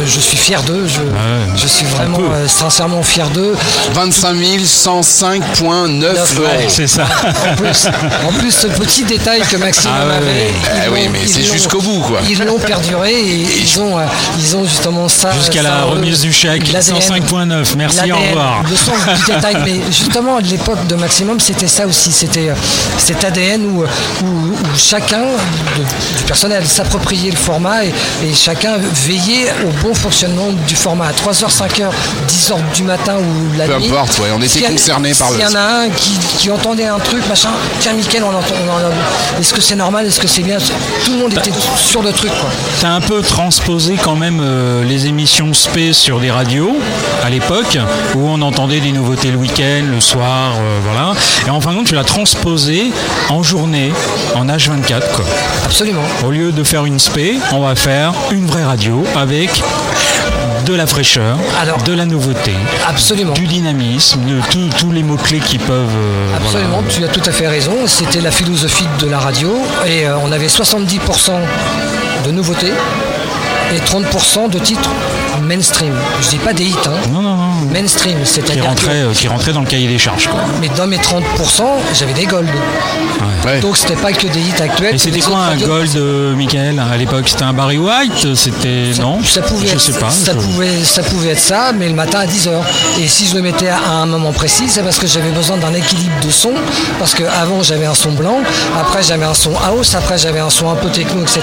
je 0.05 0.21
suis 0.21 0.37
fier 0.37 0.63
d'eux, 0.63 0.87
je, 0.87 1.01
ah 1.01 1.57
je, 1.57 1.67
suis 1.67 1.87
vraiment 1.87 2.21
sincèrement 2.47 3.03
fier 3.03 3.29
d'eux. 3.31 3.55
25 3.93 4.37
105 4.65 5.26
5,9 5.35 6.41
euros. 6.41 6.49
C'est 6.69 6.87
ça. 6.87 7.05
En 7.51 7.55
plus, 7.57 7.89
en 8.27 8.33
plus, 8.33 8.51
ce 8.53 8.67
petit 8.69 9.05
détail 9.05 9.41
que 9.41 9.57
Maxime 9.57 9.91
ah 9.93 10.17
avait. 10.17 10.51
Ah 10.65 10.91
oui, 10.93 11.09
mais 11.11 11.27
c'est 11.27 11.43
jusqu'au 11.43 11.81
bout, 11.81 12.01
quoi. 12.01 12.21
Ils 12.29 12.39
l'ont 12.45 12.59
perduré 12.59 13.13
et, 13.13 13.47
ils, 13.61 13.81
ont, 13.81 13.99
euh, 13.99 14.05
ils 14.39 14.57
ont 14.57 14.65
justement 14.65 15.09
ça. 15.09 15.33
Jusqu'à 15.33 15.63
la 15.63 15.83
euh, 15.83 15.85
remise 15.87 16.21
du 16.21 16.33
chèque, 16.33 16.65
105,9. 16.65 17.77
Merci, 17.77 18.13
au 18.13 18.17
revoir. 18.17 18.63
Le 18.69 18.77
sens 18.77 18.95
mais 19.65 19.81
justement, 19.89 20.37
à 20.37 20.41
l'époque 20.41 20.87
de 20.87 20.95
Maximum, 20.95 21.41
c'était 21.41 21.67
ça 21.67 21.87
aussi. 21.87 22.13
C'était 22.13 22.51
euh, 22.51 22.55
cet 22.99 23.25
ADN 23.25 23.67
où, 23.67 23.85
chacun 24.77 25.23
du 25.77 26.25
personnel 26.25 26.67
s'appropriait 26.67 27.31
le 27.31 27.37
format 27.37 27.85
et, 27.85 27.93
chacun 28.35 28.77
veillait 29.07 29.53
au 29.65 29.87
bon 29.87 29.95
fonctionnement 29.95 30.51
du 30.67 30.77
format. 30.77 31.07
À 31.07 31.13
3h, 31.13 31.49
5h, 31.49 31.91
10h 32.29 32.55
du 32.75 32.83
matin 32.83 33.17
ou 33.17 33.57
la 33.59 33.67
Peu 33.67 33.79
nuit. 33.79 33.89
Peu 33.89 33.95
importe, 33.95 34.21
on 34.37 34.43
était 34.43 34.61
concernés 34.63 35.15
par 35.19 35.31
le- 35.31 35.37
S'il 35.37 35.45
y 35.45 35.47
en 35.47 35.55
a 35.55 35.61
un 35.85 35.89
qui, 35.91 36.19
qui 36.39 36.51
entendait 36.51 36.87
un 36.87 36.99
truc, 36.99 37.27
machin, 37.29 37.51
tiens, 37.81 37.93
Mickaël, 37.93 38.25
on 38.25 38.29
entend. 38.37 38.55
on 38.69 38.71
en- 38.73 39.41
Est-ce 39.41 39.53
que 39.55 39.61
c'est 39.61 39.77
normal 39.77 40.07
Est-ce 40.07 40.21
que 40.21 40.29
c'est 40.29 40.43
bien? 40.43 40.59
Tout 41.05 41.13
le 41.13 41.19
monde 41.19 41.33
était 41.33 41.51
sur 41.77 42.03
le 42.03 42.13
truc, 42.13 42.31
quoi. 42.41 42.51
T'as 42.81 42.91
un 42.91 43.01
peu 43.01 43.23
transposé 43.23 43.97
quand 44.03 44.17
même 44.17 44.41
euh, 44.43 44.85
les 44.85 45.07
émissions 45.07 45.53
SP 45.55 45.93
sur 45.93 46.21
des 46.21 46.31
radios 46.31 46.77
à 47.25 47.31
l'époque 47.31 47.79
où 48.15 48.29
on 48.29 48.41
entendait 48.43 48.81
des 48.81 48.93
nouveautés 48.93 49.31
le 49.31 49.37
week-end, 49.39 49.85
le 49.93 50.01
soir, 50.01 50.53
euh, 50.59 50.79
voilà. 50.85 51.13
Et 51.47 51.51
en 51.51 51.61
fin 51.61 51.73
de 51.73 51.77
compte, 51.77 51.87
tu 51.87 51.95
l'as 51.95 52.05
transposé 52.05 52.91
en 53.29 53.43
journée, 53.43 53.93
en 54.35 54.47
H24 54.47 55.01
quoi. 55.15 55.25
Absolument. 55.65 56.03
Au 56.27 56.31
lieu 56.31 56.53
de 56.53 56.63
faire 56.65 56.85
une 56.87 56.99
SP, 57.01 57.39
on 57.53 57.61
va 57.61 57.75
faire 57.75 58.13
une 58.31 58.47
vraie 58.47 58.65
radio 58.65 59.05
avec 59.17 59.51
de 60.67 60.75
la 60.75 60.87
fraîcheur, 60.87 61.39
Alors- 61.61 61.83
de 61.83 61.93
la 61.93 62.05
nouveauté, 62.07 62.53
Absolument. 62.89 63.33
du 63.35 63.47
dynamisme, 63.47 64.21
de 64.25 64.41
tous- 64.51 64.91
les 64.93 65.03
mots-clés 65.03 65.41
qui 65.41 65.59
peuvent. 65.59 65.87
euh, 65.97 66.27
voilà. 66.31 66.45
Absolument, 66.47 66.83
tu 66.89 67.05
as 67.05 67.09
tout 67.09 67.23
à 67.25 67.33
fait 67.33 67.47
raison. 67.49 67.73
C'était 67.87 68.21
la 68.21 68.31
philosophie 68.31 68.87
de 69.01 69.07
la 69.07 69.19
radio 69.19 69.57
et 69.87 70.07
euh, 70.07 70.17
on 70.25 70.33
avait 70.33 70.49
70% 70.49 71.33
de 72.25 72.31
nouveautés 72.33 72.73
et 73.75 73.79
30% 73.81 74.49
de 74.49 74.59
titres 74.59 74.91
mainstream. 75.43 75.93
Je 76.23 76.29
dis 76.31 76.39
pas 76.39 76.53
des 76.53 76.65
hits, 76.65 76.75
hein. 76.87 76.91
Non, 77.13 77.21
non, 77.23 77.37
non. 77.37 77.53
Mainstream, 77.73 78.19
Qui 78.21 78.27
c'est-à-dire 78.27 78.63
que- 78.63 78.69
rentrait, 78.69 79.03
euh, 79.03 79.13
qui 79.13 79.29
rentrait 79.29 79.53
dans 79.53 79.61
le 79.61 79.67
cahier 79.67 79.89
des 79.89 79.99
charges. 79.99 80.29
Quoi. 80.29 80.41
mais 80.61 80.69
dans 80.77 80.87
mes 80.87 80.99
30%, 80.99 81.77
j'avais 81.95 82.15
des 82.15 82.25
gold. 82.27 82.49
Ouais. 82.49 83.27
Donc 83.61 83.77
c'était 83.77 83.97
pas 83.97 84.13
que 84.13 84.27
des 84.27 84.41
hits 84.41 84.61
actuels. 84.61 84.95
Et 84.95 84.99
c'était 84.99 85.21
quoi 85.21 85.39
un 85.39 85.57
gold, 85.57 85.97
euh, 85.97 86.35
Michael 86.35 86.79
À 86.93 86.97
l'époque, 86.97 87.29
c'était 87.29 87.45
un 87.45 87.53
Barry 87.53 87.79
White 87.79 88.35
C'était. 88.35 88.93
Non? 89.01 89.19
Ça 89.25 89.43
pouvait, 89.43 89.67
Je 89.69 89.73
être, 89.75 89.81
sais 89.81 89.93
pas. 89.93 90.11
Ça, 90.11 90.33
je- 90.33 90.39
pouvait, 90.39 90.85
ça 90.85 91.03
pouvait 91.03 91.31
être 91.31 91.41
ça, 91.41 91.73
mais 91.75 91.89
le 91.89 91.95
matin 91.95 92.21
à 92.21 92.27
10h. 92.27 92.51
Et 93.01 93.09
si 93.09 93.27
je 93.27 93.35
le 93.37 93.43
mettais 93.43 93.69
à 93.69 93.91
un 93.91 94.07
moment 94.07 94.33
précis, 94.33 94.65
c'est 94.69 94.83
parce 94.83 94.99
que 94.99 95.07
j'avais 95.07 95.31
besoin 95.31 95.57
d'un 95.57 95.75
équilibre 95.75 96.15
de 96.25 96.31
son. 96.31 96.53
Parce 96.99 97.15
qu'avant, 97.15 97.63
j'avais 97.63 97.87
un 97.87 97.95
son 97.95 98.13
blanc, 98.13 98.41
après, 98.79 99.03
j'avais 99.03 99.25
un 99.25 99.35
son 99.35 99.53
house, 99.57 99.95
après, 99.95 100.19
j'avais 100.19 100.41
un 100.41 100.51
son 100.51 100.71
un 100.71 100.77
peu 100.77 100.89
techno, 100.91 101.23
etc. 101.23 101.41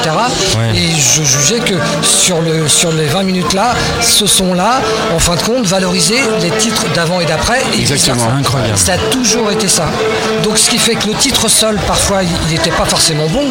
Ouais. 0.57 0.77
Et 0.77 0.89
je 0.99 1.23
jugeais 1.23 1.59
que 1.59 1.75
sur, 2.01 2.41
le, 2.41 2.67
sur 2.67 2.91
les 2.91 3.05
20 3.05 3.23
minutes 3.23 3.53
là, 3.53 3.73
ce 4.01 4.25
son-là, 4.25 4.81
en 5.15 5.19
fin 5.19 5.35
de 5.35 5.41
compte, 5.41 5.65
valoriser 5.65 6.19
les 6.41 6.49
titres 6.51 6.85
d'avant 6.93 7.19
et 7.21 7.25
d'après. 7.25 7.61
Exactement. 7.77 8.27
Incroyable. 8.37 8.77
Ça 8.77 8.93
a 8.93 8.97
toujours 9.11 9.51
été 9.51 9.67
ça. 9.67 9.85
Donc 10.43 10.57
ce 10.57 10.69
qui 10.69 10.77
fait 10.77 10.95
que 10.95 11.07
le 11.07 11.13
titre 11.13 11.47
seul, 11.47 11.77
parfois, 11.93 12.21
il 12.23 12.51
n'était 12.55 12.71
pas 12.71 12.85
forcément 12.85 13.27
bon, 13.27 13.43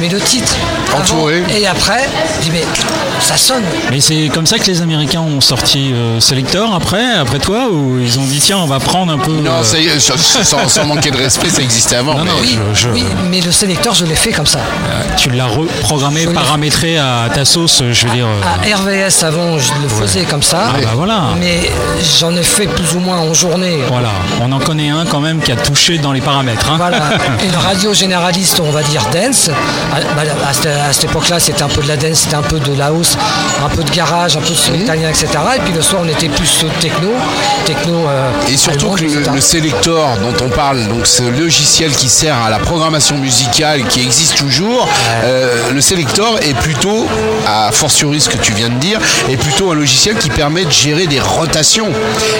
mais 0.00 0.08
le 0.08 0.18
titre 0.20 0.56
avant 0.90 1.00
Entouré. 1.02 1.42
et 1.54 1.66
après, 1.66 2.08
je 2.38 2.44
dis 2.44 2.50
mais 2.50 2.64
ça 3.20 3.36
sonne. 3.36 3.62
Mais 3.90 4.00
c'est 4.00 4.30
comme 4.32 4.46
ça 4.46 4.58
que 4.58 4.64
les 4.64 4.80
Américains 4.80 5.20
ont 5.20 5.42
sorti 5.42 5.92
euh, 5.92 6.18
Selector 6.18 6.74
après, 6.74 7.04
après 7.12 7.38
toi, 7.38 7.68
ou 7.70 7.98
ils 8.00 8.18
ont 8.18 8.24
dit 8.24 8.40
tiens, 8.40 8.56
on 8.56 8.66
va 8.66 8.80
prendre 8.80 9.12
un 9.12 9.18
peu. 9.18 9.32
Non, 9.32 9.50
euh, 9.62 9.98
sans, 9.98 10.66
sans 10.68 10.84
manquer 10.86 11.10
de 11.10 11.18
respect, 11.18 11.50
ça 11.50 11.60
existait 11.60 11.96
avant. 11.96 12.14
Non, 12.14 12.24
mais- 12.24 12.30
non, 12.30 12.36
Oui, 12.40 12.58
je- 12.74 12.80
je- 12.80 12.88
oui, 12.88 13.04
mais 13.30 13.42
le 13.42 13.52
sélecteur, 13.52 13.92
je 13.94 14.06
l'ai 14.06 14.14
fait 14.14 14.32
comme 14.32 14.46
ça. 14.46 14.60
tu 15.18 15.28
l'as 15.28 15.46
reprogrammé, 15.46 16.26
paramétré 16.26 16.96
à 16.96 17.28
ta 17.34 17.44
sauce, 17.44 17.82
je 17.92 18.06
veux 18.06 18.14
dire. 18.14 18.26
euh, 18.26 18.72
À 18.72 18.76
RVS 18.78 19.24
avant, 19.24 19.58
je 19.58 19.72
le 19.82 19.88
faisais 19.88 20.22
comme 20.24 20.42
ça. 20.42 20.68
Ah 20.74 20.78
bah 20.82 20.90
voilà. 20.94 21.20
Mais 21.38 21.70
j'en 22.18 22.34
ai 22.34 22.42
fait 22.42 22.66
plus 22.66 22.94
ou 22.94 23.00
moins 23.00 23.18
en 23.18 23.34
journée. 23.34 23.80
Voilà, 23.88 24.08
on 24.40 24.50
en 24.52 24.58
connaît 24.58 24.88
un 24.88 25.04
quand 25.04 25.20
même 25.20 25.40
qui 25.42 25.52
a 25.52 25.56
touché 25.56 25.98
dans 25.98 26.12
les 26.12 26.22
paramètres. 26.22 26.66
hein. 26.70 26.76
Voilà, 26.78 27.02
une 27.44 27.54
radio 27.56 27.89
généraliste, 27.94 28.60
on 28.60 28.70
va 28.70 28.82
dire 28.82 29.04
dance. 29.12 29.48
À, 29.92 30.00
bah, 30.14 30.22
à 30.48 30.52
cette, 30.92 31.04
époque-là, 31.04 31.40
c'était 31.40 31.62
un 31.62 31.68
peu 31.68 31.82
de 31.82 31.88
la 31.88 31.96
dance, 31.96 32.20
c'était 32.20 32.36
un 32.36 32.42
peu 32.42 32.58
de 32.60 32.74
la 32.74 32.86
house, 32.86 33.16
un 33.64 33.68
peu 33.68 33.82
de 33.82 33.90
garage, 33.90 34.36
un 34.36 34.40
peu 34.40 34.54
de 34.54 34.76
italien, 34.76 35.08
etc. 35.08 35.26
Et 35.56 35.60
puis 35.60 35.72
le 35.72 35.82
soir, 35.82 36.02
on 36.04 36.08
était 36.08 36.28
plus 36.28 36.64
techno, 36.80 37.10
techno. 37.64 38.06
euh, 38.08 38.30
Et 38.48 38.56
surtout 38.56 38.90
que 38.90 39.02
le, 39.04 39.34
le 39.34 39.40
Selector 39.40 40.16
dont 40.18 40.44
on 40.44 40.48
parle, 40.50 40.86
donc 40.88 41.06
ce 41.06 41.22
logiciel 41.22 41.92
qui 41.92 42.08
sert 42.08 42.36
à 42.36 42.50
la 42.50 42.58
programmation 42.58 43.16
musicale 43.18 43.84
qui 43.88 44.00
existe 44.00 44.36
toujours, 44.36 44.88
euh, 45.24 45.70
le 45.72 45.80
Selector 45.80 46.38
est 46.42 46.54
plutôt, 46.54 47.06
à 47.46 47.70
fortiori 47.72 48.20
ce 48.20 48.28
que 48.28 48.38
tu 48.38 48.52
viens 48.52 48.68
de 48.68 48.78
dire, 48.78 48.98
est 49.28 49.36
plutôt 49.36 49.70
un 49.72 49.74
logiciel 49.74 50.16
qui 50.16 50.30
permet 50.30 50.64
de 50.64 50.70
gérer 50.70 51.06
des 51.06 51.20
rotations 51.20 51.88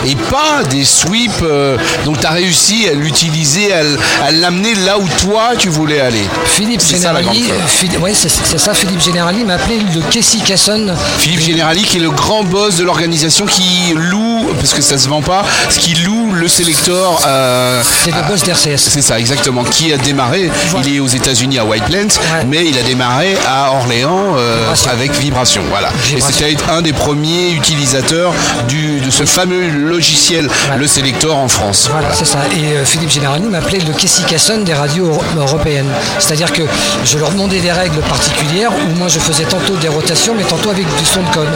et 0.07 0.15
pas 0.17 0.63
des 0.69 0.85
sweeps. 0.85 1.43
euh, 1.43 1.77
donc 2.05 2.21
tu 2.21 2.27
as 2.27 2.31
réussi 2.31 2.89
à 2.89 2.95
l'utiliser, 2.95 3.73
à 3.73 4.31
l'amener 4.31 4.75
là 4.75 4.99
où 4.99 5.07
toi 5.23 5.40
tu 5.59 5.69
voulais 5.69 6.01
aller? 6.01 6.25
Philippe 6.45 6.81
C'est 6.83 7.07
ouais, 7.99 8.13
c'est 8.15 8.59
ça, 8.59 8.75
Philippe 8.75 9.01
Generali 9.03 9.45
m'a 9.45 9.55
appelé 9.55 9.79
le 9.95 10.01
Casey 10.11 10.39
Casson. 10.45 10.95
Philippe 11.19 11.41
Generali 11.41 11.83
qui 11.83 11.97
est 11.99 12.01
le 12.01 12.11
grand 12.11 12.43
boss 12.45 12.77
de 12.77 12.85
l'organisation 12.85 13.47
qui 13.47 13.93
loue, 13.95 14.47
parce 14.59 14.73
que 14.75 14.83
ça 14.83 14.99
se 14.99 15.09
vend 15.09 15.23
pas, 15.23 15.45
ce 15.69 15.79
qui 15.79 15.95
loue 15.95 16.33
le 16.33 16.49
Selector. 16.49 17.23
euh, 17.27 17.83
C'est 18.05 18.15
le 18.15 18.23
boss 18.29 18.43
d'RCS. 18.45 18.77
C'est 18.91 19.03
ça, 19.03 19.19
exactement. 19.19 19.65
Qui 19.65 19.93
a 19.93 19.97
démarré 19.99 20.51
Voilà. 20.71 20.87
Il 20.87 20.97
est 20.97 21.01
aux 21.01 21.07
États-Unis 21.07 21.59
à 21.59 21.65
White 21.65 21.85
Plains, 21.85 22.07
Ouais. 22.09 22.45
mais 22.47 22.67
il 22.67 22.79
a 22.79 22.83
démarré 22.83 23.37
à 23.49 23.73
Orléans 23.73 24.35
euh, 24.37 24.59
Vibration. 24.61 24.91
avec 24.91 25.13
Vibration. 25.19 25.63
Voilà. 25.71 25.89
Vibration. 26.05 26.17
Et 26.17 26.55
c'était 26.55 26.71
un 26.71 26.83
des 26.83 26.93
premiers 26.93 27.51
utilisateurs 27.53 28.33
du, 28.69 29.01
de 29.01 29.11
ce 29.11 29.25
fameux 29.25 29.69
logiciel, 29.69 30.49
le 30.79 30.87
Selector 30.87 31.37
en 31.37 31.49
France. 31.49 31.89
Voilà, 31.91 32.09
Voilà. 32.09 32.15
c'est 32.17 32.25
ça. 32.31 32.39
Et 32.57 32.77
euh, 32.77 32.85
Philippe 32.85 33.11
Generali 33.11 33.45
m'appelait 33.45 33.79
le 33.81 33.93
Casey 33.93 34.25
Casson 34.29 34.59
des 34.65 34.75
radios 34.75 35.20
euro- 35.37 35.47
européennes. 35.51 35.89
C'est-à-dire 36.19 36.53
que 36.53 36.63
je 37.05 37.19
leur 37.19 37.31
demandais 37.31 37.59
des 37.61 37.73
règles 37.73 38.01
particulières 38.01 38.71
où 38.73 38.99
moi 38.99 39.09
je 39.09 39.19
faisais 39.19 39.45
tantôt 39.45 39.75
des 39.77 39.89
rotations, 39.89 40.35
mais 40.37 40.45
tantôt 40.45 40.71
avec 40.71 40.87
du 40.97 41.05
son 41.05 41.21
de 41.23 41.29
code. 41.35 41.49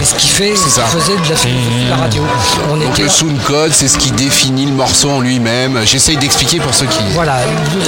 Et 0.00 0.04
ce 0.04 0.14
qui 0.14 0.28
fait, 0.28 0.54
ça. 0.56 0.82
faisait 0.84 1.12
de 1.14 1.30
la 1.30 1.36
philosophie 1.36 1.84
de 1.84 1.90
la 1.90 1.96
radio. 1.96 2.22
On 2.70 2.76
Donc 2.76 2.90
était 2.94 3.02
le 3.02 3.08
sound 3.08 3.40
code, 3.42 3.72
c'est 3.72 3.88
ce 3.88 3.98
qui 3.98 4.10
définit 4.12 4.66
le 4.66 4.72
morceau 4.72 5.10
en 5.10 5.20
lui-même. 5.20 5.80
J'essaye 5.84 6.16
d'expliquer 6.16 6.58
pour 6.60 6.74
ceux 6.74 6.86
qui. 6.86 6.98
Voilà, 7.12 7.36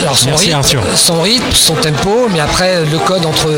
alors 0.02 0.16
son 0.16 0.26
Merci, 0.26 0.44
rythme, 0.46 0.58
Arthur. 0.58 0.82
son 0.96 1.20
rythme, 1.22 1.44
son 1.52 1.74
tempo, 1.74 2.28
mais 2.32 2.40
après 2.40 2.84
le 2.84 2.98
code 2.98 3.24
entre 3.26 3.48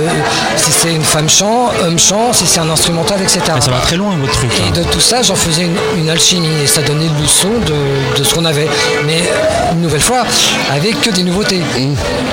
si 0.57 0.71
c'est 0.73 0.93
une 0.93 1.05
femme 1.05 1.29
chant, 1.29 1.71
homme 1.85 1.99
chant, 1.99 2.33
si 2.33 2.47
c'est 2.47 2.61
un 2.61 2.71
instrumental, 2.71 3.21
etc. 3.21 3.41
Mais 3.55 3.61
ça 3.61 3.71
va 3.71 3.79
très 3.79 3.97
loin 3.97 4.17
votre 4.21 4.33
truc. 4.33 4.51
Et 4.59 4.69
hein. 4.69 4.73
de 4.75 4.83
tout 4.85 5.01
ça, 5.01 5.23
j'en 5.23 5.35
faisais 5.35 5.63
une, 5.63 5.77
une 5.97 6.11
alchimie 6.11 6.49
et 6.63 6.67
ça 6.67 6.83
donnait 6.83 7.09
le 7.21 7.27
son 7.27 7.49
de, 7.67 8.19
de 8.19 8.25
ce 8.25 8.35
qu'on 8.35 8.45
avait. 8.45 8.69
Mais 9.07 9.23
une 9.73 9.81
nouvelle 9.83 10.01
fois, 10.01 10.23
avec 10.73 11.01
que 11.01 11.11
des 11.11 11.23
nouveautés. 11.23 11.60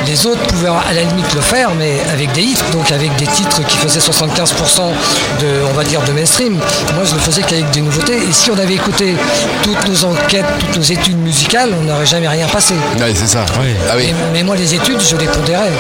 Les 0.06 0.26
autres 0.26 0.42
pouvaient 0.48 0.70
à 0.70 0.94
la 0.94 1.04
limite 1.04 1.34
le 1.34 1.42
faire, 1.42 1.72
mais 1.76 1.98
avec 2.12 2.32
des 2.34 2.42
hits, 2.42 2.58
donc 2.72 2.92
avec 2.92 3.16
des 3.18 3.28
titres 3.28 3.62
qui 3.68 3.78
faisaient 3.78 4.00
75% 4.00 4.92
de, 5.40 5.48
on 5.70 5.74
va 5.74 5.84
dire, 5.84 6.02
de 6.04 6.12
mainstream. 6.12 6.54
Moi, 6.96 7.04
je 7.06 7.14
le 7.14 7.20
faisais 7.20 7.42
qu'avec 7.42 7.70
des 7.72 7.82
nouveautés. 7.82 8.18
Et 8.18 8.32
si 8.32 8.52
on 8.52 8.58
avait 8.58 8.76
écouté 8.76 9.16
toutes 9.64 9.88
nos 9.88 10.06
enquêtes, 10.06 10.46
toutes 10.60 10.78
nos 10.78 10.84
études 10.84 11.18
musicales, 11.18 11.70
on 11.80 11.84
n'aurait 11.84 12.06
jamais 12.06 12.28
rien 12.28 12.48
passé. 12.48 12.76
Ouais, 13.00 13.14
c'est 13.14 13.28
ça. 13.28 13.46
Ah 13.56 13.60
oui. 13.62 13.74
Mais, 13.98 14.14
mais 14.34 14.44
moi, 14.44 14.56
les 14.56 14.74
études, 14.74 15.02
je 15.02 15.16
les 15.18 15.28
pondérais. 15.28 15.72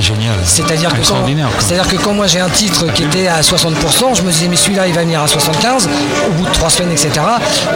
Ouais, 0.00 0.06
génial. 0.06 0.34
C'est-à-dire 0.44 0.90
que, 0.92 1.06
quand, 1.06 1.16
c'est-à-dire 1.58 1.88
que 1.88 1.96
quand 1.96 2.12
moi 2.14 2.26
j'ai 2.26 2.40
un 2.40 2.48
titre 2.48 2.86
qui 2.92 3.02
était 3.04 3.28
à 3.28 3.40
60%, 3.40 4.16
je 4.16 4.22
me 4.22 4.30
disais 4.30 4.48
mais 4.48 4.56
celui-là 4.56 4.86
il 4.86 4.94
va 4.94 5.02
venir 5.02 5.20
à 5.22 5.26
75 5.28 5.88
au 6.28 6.32
bout 6.32 6.46
de 6.46 6.52
trois 6.52 6.70
semaines, 6.70 6.92
etc. 6.92 7.10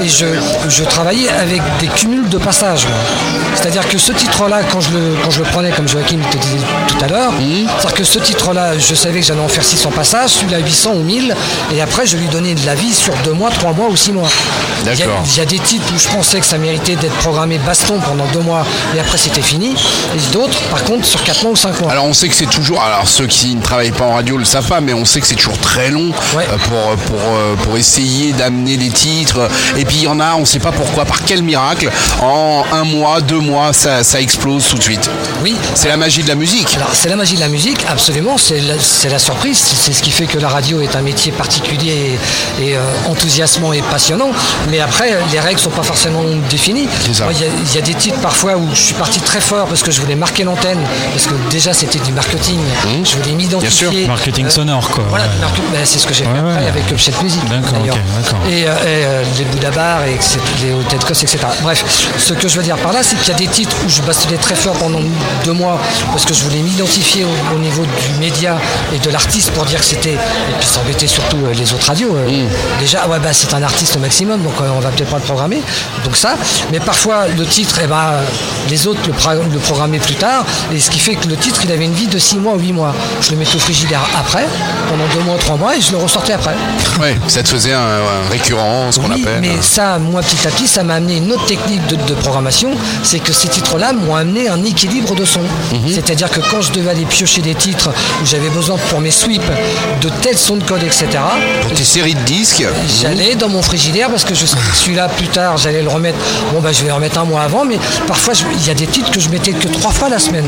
Et 0.03 0.09
je, 0.09 0.27
je 0.69 0.85
travaillais 0.85 1.29
avec 1.29 1.61
des 1.81 1.89
cumuls 1.89 2.29
de 2.29 2.39
passages. 2.39 2.87
moi. 2.87 2.97
C'est-à-dire 3.55 3.87
que 3.89 3.99
ce 3.99 4.13
titre-là, 4.13 4.61
quand 4.71 4.81
je 4.81 4.91
le, 4.91 5.17
quand 5.23 5.31
je 5.31 5.39
le 5.41 5.45
prenais, 5.45 5.71
comme 5.71 5.89
Joachim 5.89 6.19
te 6.31 6.37
disait 6.37 6.57
tout 6.89 6.97
à 7.05 7.09
l'heure, 7.09 7.33
c'est-à-dire 7.79 7.95
que 7.95 8.05
ce 8.05 8.19
titre-là, 8.19 8.79
je 8.79 8.95
savais 8.95 9.21
que 9.21 9.27
j'allais 9.27 9.41
en 9.41 9.49
faire 9.49 9.65
600 9.65 9.91
passages, 9.91 10.31
celui-là 10.31 10.59
800 10.59 10.93
ou 10.95 11.03
1000, 11.03 11.35
et 11.75 11.81
après 11.83 12.07
je 12.07 12.17
lui 12.17 12.29
donnais 12.29 12.55
de 12.55 12.67
la 12.67 12.75
vie 12.75 12.93
sur 12.95 13.15
deux 13.25 13.33
mois, 13.33 13.51
trois 13.51 13.73
mois 13.73 13.89
ou 13.89 13.97
six 13.97 14.13
mois. 14.13 14.29
Il 14.83 14.89
y, 14.89 15.03
a, 15.03 15.07
D'accord. 15.07 15.23
il 15.25 15.37
y 15.39 15.41
a 15.41 15.45
des 15.47 15.59
titres 15.59 15.85
où 15.95 15.99
je 15.99 16.09
pensais 16.09 16.41
que 16.41 16.47
ça 16.47 16.59
méritait 16.59 16.97
d'être 16.97 17.15
programmé 17.17 17.59
baston 17.59 17.99
pendant 18.01 18.27
deux 18.33 18.41
mois, 18.41 18.65
et 18.95 19.01
après 19.01 19.19
c'était 19.19 19.41
fini. 19.43 19.75
Et 20.15 20.33
d'autres, 20.33 20.61
par 20.71 20.85
contre, 20.85 21.07
sur 21.07 21.23
quatre 21.23 21.43
mois 21.43 21.53
ou 21.53 21.57
cinq 21.57 21.81
mois. 21.81 21.91
Alors 21.93 22.05
on 22.07 22.13
sait 22.15 22.29
que 22.29 22.35
c'est 22.35 22.49
toujours, 22.51 22.83
alors 22.83 23.07
ceux 23.09 23.27
qui 23.27 23.55
ne 23.55 23.63
travaillent 23.63 23.91
pas 23.91 24.05
en 24.05 24.15
radio 24.15 24.37
le 24.37 24.45
savent 24.45 24.67
pas, 24.69 24.81
mais 24.81 24.95
on 24.95 25.05
sait 25.05 25.21
que 25.21 25.27
c'est 25.27 25.35
toujours 25.35 25.59
très 25.59 25.91
long 25.91 26.11
Ouais. 26.35 26.47
euh, 26.51 26.57
pour, 26.59 26.97
pour, 27.07 27.21
euh, 27.35 27.55
pour 27.57 27.77
essayer 27.77 28.33
d'amener 28.33 28.77
des 28.77 28.89
titres. 28.91 29.49
Et 29.77 29.85
puis 29.85 29.97
il 29.99 30.03
y 30.05 30.09
en 30.09 30.21
a, 30.21 30.35
on 30.35 30.41
ne 30.41 30.45
sait 30.45 30.59
pas 30.59 30.73
pourquoi, 30.73 31.05
par 31.05 31.23
quel 31.25 31.43
miracle, 31.43 31.91
en 32.23 32.65
un 32.73 32.85
mois, 32.85 33.21
deux 33.21 33.39
mois, 33.41 33.73
ça, 33.73 34.03
ça 34.05 34.21
explose 34.21 34.67
tout 34.69 34.77
de 34.79 34.83
suite. 34.83 35.09
oui, 35.43 35.57
C'est 35.75 35.89
la 35.89 35.97
magie 35.97 36.23
de 36.23 36.29
la 36.29 36.35
musique. 36.35 36.75
Alors 36.77 36.91
c'est 36.95 37.09
la 37.09 37.17
magie 37.17 37.35
de 37.37 37.41
la 37.41 37.49
musique, 37.49 37.85
absolument, 37.89 38.39
c'est 38.39 38.61
la, 38.61 38.75
la 39.11 39.19
surprise, 39.19 39.59
c'est 39.59 39.93
ce 39.93 40.03
qui 40.03 40.11
fait 40.11 40.27
que 40.27 40.39
la 40.39 40.49
radio 40.49 40.81
est 40.81 40.97
un 40.97 41.03
métier 41.03 41.33
particulier 41.33 42.19
et, 42.59 42.65
et, 42.71 42.77
euh, 42.77 42.81
enthousiasmant 43.09 43.73
et 43.73 43.83
passionnant, 43.83 44.31
mais 44.71 44.81
après 44.81 45.17
les 45.33 45.41
règles 45.41 45.61
sont 45.61 45.71
pas 45.71 45.83
forcément 45.83 46.23
définies. 46.51 46.89
Il 47.07 47.13
y, 47.19 47.23
a- 47.23 47.47
il 47.71 47.75
y 47.75 47.79
a 47.79 47.83
des 47.83 47.95
titres 47.95 48.19
parfois 48.21 48.57
où 48.57 48.69
je 48.75 48.81
suis 48.81 48.95
parti 48.95 49.21
très 49.21 49.41
fort 49.41 49.67
parce 49.67 49.83
que 49.83 49.91
je 49.91 50.01
voulais 50.01 50.15
marquer 50.17 50.45
l'antenne, 50.45 50.79
parce 51.13 51.27
que 51.27 51.35
déjà 51.51 51.73
c'était 51.73 51.99
du 52.05 52.13
marketing, 52.13 52.59
je 53.05 53.17
voulais 53.17 53.33
m'identifier. 53.35 53.89
sûr. 53.91 54.09
Marketing 54.09 54.47
Euh, 54.47 54.51
sonore, 54.51 54.89
quoi. 54.91 55.05
Voilà, 55.09 55.25
Ouais. 55.25 55.31
ben, 55.73 55.81
c'est 55.85 55.99
ce 55.99 56.07
que 56.07 56.15
j'ai 56.15 56.25
fait 56.25 56.31
Ouais, 56.31 56.39
après 56.39 56.63
ouais. 56.63 56.69
avec 56.69 56.91
Upshet 56.91 57.13
Music. 57.23 57.41
D'accord, 57.49 57.79
d'ailleurs. 57.79 57.97
ok, 57.97 58.23
d'accord. 58.23 58.39
Et, 58.49 58.65
euh, 58.67 58.73
et, 58.73 59.05
euh, 59.07 59.23
les 59.39 59.45
Bouddha 59.45 59.71
Bar 59.71 60.05
et 60.05 60.15
etc., 60.15 60.39
les 60.63 60.73
Hotel 60.73 60.99
Cost, 61.01 61.23
etc. 61.25 61.39
Bref, 61.63 61.85
ce 62.19 62.33
que 62.35 62.49
je 62.49 62.57
veux 62.57 62.63
dire 62.63 62.77
par 62.77 62.93
là, 62.93 63.01
c'est 63.03 63.17
qu'il 63.17 63.29
y 63.29 63.33
a 63.35 63.39
des 63.39 63.47
titres 63.47 63.77
où 63.85 63.89
je 63.89 64.03
bastonnais 64.03 64.37
très 64.37 64.55
fort 64.55 64.75
pendant 64.75 65.01
deux 65.45 65.53
mois 65.53 65.79
parce 66.13 66.25
que 66.25 66.35
je 66.35 66.43
voulais 66.45 66.61
m'identifier 66.61 67.25
au, 67.25 67.55
au 67.55 67.59
niveau 67.59 67.83
du 67.85 68.19
média 68.21 68.57
et 68.95 68.99
de 68.99 69.11
l'artiste 69.11 69.51
pour 69.53 69.65
dire 69.65 69.79
que 69.81 69.87
c'était. 69.87 70.13
Et 70.15 70.55
puis 70.59 70.69
s'embêter 70.69 71.07
surtout 71.07 71.39
euh, 71.47 71.55
les 71.55 71.73
autres 71.73 71.87
radios. 71.87 72.15
euh. 72.15 72.47
Déjà, 72.81 73.07
ouais, 73.09 73.19
bah, 73.19 73.33
c'est 73.33 73.53
un 73.55 73.63
artiste 73.63 73.97
au 73.97 74.01
maximum, 74.01 74.43
donc 74.43 74.55
euh, 74.61 74.69
on 74.77 74.81
va 74.81 74.91
peut-être 74.91 75.11
pas 75.11 75.17
le 75.19 75.23
programmer. 75.23 75.63
Donc 76.05 76.17
ça. 76.17 76.35
Mais 76.73 76.81
parfois, 76.81 77.27
le 77.29 77.45
titre, 77.47 77.81
eh 77.83 77.87
ben, 77.87 78.13
les 78.69 78.87
autres 78.87 79.01
le, 79.07 79.13
pra- 79.13 79.35
le 79.53 79.59
programmaient 79.59 79.99
plus 79.99 80.15
tard. 80.17 80.45
Et 80.73 80.81
ce 80.81 80.91
qui 80.91 80.99
fait 80.99 81.15
que 81.15 81.29
le 81.29 81.37
titre, 81.37 81.61
il 81.65 81.73
avait 81.73 81.85
une 81.85 81.94
vie 81.95 82.07
de 82.07 82.19
six 82.19 82.37
mois 82.37 82.55
ou 82.55 82.59
huit 82.61 82.73
mois. 82.73 82.95
Je 83.21 83.31
le 83.31 83.37
mettais 83.37 83.57
au 83.57 83.59
frigidaire 83.59 84.01
après, 84.19 84.47
pendant 84.89 85.05
deux 85.15 85.21
mois, 85.25 85.37
trois 85.39 85.57
mois, 85.57 85.77
et 85.77 85.81
je 85.81 85.93
le 85.93 85.99
ressortais 85.99 86.33
après. 86.35 86.55
Ouais, 87.01 87.17
ça 87.29 87.43
te 87.43 87.49
faisait 87.49 87.73
un, 87.73 87.81
un 87.81 88.29
récurrent, 88.31 88.93
ce 88.93 89.01
qu'on 89.01 89.11
Oui, 89.11 89.23
appelle. 89.23 89.41
mais 89.41 89.57
ça, 89.61 89.99
moi, 89.99 90.21
petit 90.23 90.47
à 90.47 90.51
petit, 90.51 90.67
ça 90.67 90.83
m'a 90.85 90.95
amené 90.95 91.17
une 91.19 91.33
autre 91.33 91.47
technique 91.47 91.85
de, 91.87 91.97
de 91.97 92.15
programmation, 92.15 92.71
c'est 93.03 93.19
que 93.21 93.33
ces 93.33 93.49
titres-là 93.49 93.93
m'ont 93.93 94.15
amené 94.15 94.49
un 94.49 94.63
équilibre 94.65 95.15
de 95.15 95.25
son. 95.25 95.41
Mhm. 95.41 95.79
C'est-à-dire 95.93 96.31
que 96.31 96.41
quand 96.41 96.61
je 96.61 96.73
devais 96.73 96.91
aller 96.91 97.05
piocher 97.07 97.41
des 97.41 97.55
titres 97.55 97.91
où 98.23 98.27
j'avais 98.27 98.51
besoin 98.51 98.77
pour 98.91 99.01
mes 99.01 99.11
sweeps 99.11 99.45
de 100.03 100.09
tels 100.23 100.39
sons 100.39 100.57
de 100.57 100.65
code, 100.65 100.83
etc., 100.83 101.07
Pour 101.63 101.73
tes 101.73 101.85
séries 101.85 102.15
de 102.15 102.21
disques, 102.21 102.65
J'allais 103.01 103.35
dans 103.35 103.49
mon 103.49 103.63
frigidaire 103.63 104.09
parce 104.11 104.25
que 104.25 104.35
je 104.35 104.45
que 104.45 104.77
celui-là 104.77 105.09
plus 105.09 105.27
tard 105.29 105.57
j'allais 105.57 105.83
le 105.83 105.89
remettre. 105.89 106.19
Bon 106.53 106.61
bah 106.61 106.71
je 106.73 106.83
vais 106.83 106.89
le 106.89 106.95
remettre 106.95 107.19
un 107.19 107.25
mois 107.25 107.43
avant, 107.43 107.65
mais 107.65 107.79
parfois 108.07 108.35
il 108.61 108.67
y 108.67 108.71
a 108.71 108.75
des 108.75 108.87
titres 108.87 109.11
que 109.11 109.19
je 109.21 109.29
mettais 109.31 109.53
que 109.53 109.69
trois 109.69 109.91
fois 109.91 110.09
la 110.09 110.19
semaine. 110.19 110.47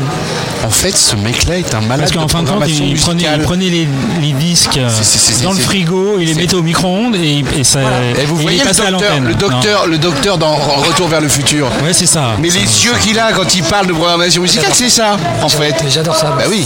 en 0.65 0.69
fait, 0.69 0.95
ce 0.95 1.15
mec-là 1.37 1.57
est 1.57 1.73
un 1.73 1.81
malade 1.81 1.99
Parce 1.99 2.11
qu'en 2.11 2.27
fin 2.27 2.43
de 2.43 2.49
compte, 2.49 2.63
il 2.67 2.95
prenait, 2.99 3.21
il 3.21 3.27
musicale. 3.27 3.41
prenait 3.43 3.69
les, 3.69 3.87
les 4.21 4.31
disques 4.33 4.77
euh, 4.77 4.89
C'est- 4.89 5.03
c'est- 5.03 5.33
c'est- 5.33 5.43
dans 5.43 5.51
le 5.51 5.57
c'est- 5.57 5.63
frigo, 5.63 6.17
il 6.19 6.27
les 6.27 6.33
mettait 6.35 6.55
au 6.55 6.61
micro-ondes 6.63 7.15
et, 7.15 7.43
et 7.57 7.63
ça. 7.63 7.79
Et 8.19 8.25
vous 8.25 8.35
voyez 8.37 8.59
le 8.59 8.65
docteur, 8.65 8.91
l'antenne. 8.91 9.23
le 9.25 9.33
docteur, 9.35 9.87
le 9.87 9.97
docteur 9.97 10.37
dans 10.37 10.55
Retour 10.55 11.07
vers 11.07 11.21
le 11.21 11.27
futur. 11.29 11.67
Ouais, 11.83 11.93
c'est 11.93 12.05
ça. 12.05 12.31
Mais 12.39 12.49
les 12.49 12.59
yeux 12.85 12.93
qu'il 13.01 13.17
a 13.19 13.31
quand 13.31 13.53
il 13.55 13.63
parle 13.63 13.87
de 13.87 13.93
programmation 13.93 14.41
musicale, 14.41 14.71
c'est 14.73 14.89
ça, 14.89 15.17
en 15.41 15.49
fait. 15.49 15.75
J'adore 15.89 16.15
ça. 16.15 16.33
Bah 16.37 16.43
oui. 16.49 16.65